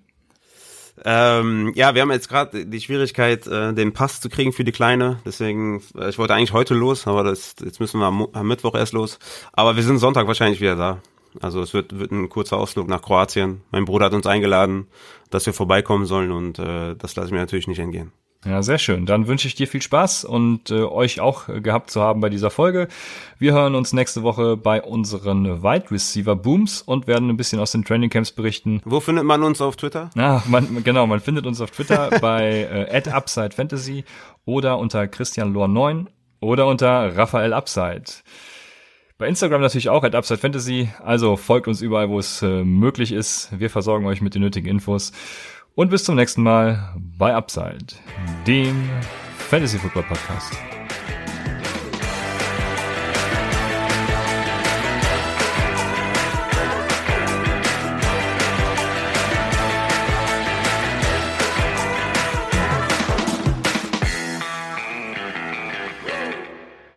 [1.05, 4.73] Ähm, ja, wir haben jetzt gerade die Schwierigkeit, äh, den Pass zu kriegen für die
[4.73, 5.19] Kleine.
[5.25, 8.75] Deswegen, äh, ich wollte eigentlich heute los, aber das, jetzt müssen wir am, am, Mittwoch
[8.75, 9.19] erst los.
[9.53, 11.01] Aber wir sind Sonntag wahrscheinlich wieder da.
[11.41, 13.61] Also es wird, wird ein kurzer Ausflug nach Kroatien.
[13.71, 14.87] Mein Bruder hat uns eingeladen,
[15.31, 18.13] dass wir vorbeikommen sollen und äh, das lasse ich mir natürlich nicht entgehen.
[18.47, 19.07] Ja, sehr schön.
[19.07, 22.51] Dann wünsche ich dir viel Spaß und äh, euch auch gehabt zu haben bei dieser
[22.51, 22.87] Folge.
[23.39, 27.73] Wir hören uns nächste Woche bei unseren Wide Receiver Booms und werden ein bisschen aus
[27.73, 28.81] den Training Camps berichten.
[28.85, 30.11] Wo findet man uns auf Twitter?
[30.17, 34.05] Ah, man, genau, man findet uns auf Twitter bei äh, @upsidefantasy
[34.45, 36.09] oder unter Christian Lohr 9
[36.41, 38.05] oder unter Raphael Upside.
[39.19, 40.91] Bei Instagram natürlich auch at Upside Fantasy.
[41.03, 43.49] Also folgt uns überall, wo es äh, möglich ist.
[43.59, 45.13] Wir versorgen euch mit den nötigen Infos.
[45.77, 47.97] Und bis zum nächsten Mal bei Upside,
[48.47, 48.89] dem
[49.37, 50.55] Fantasy Football Podcast.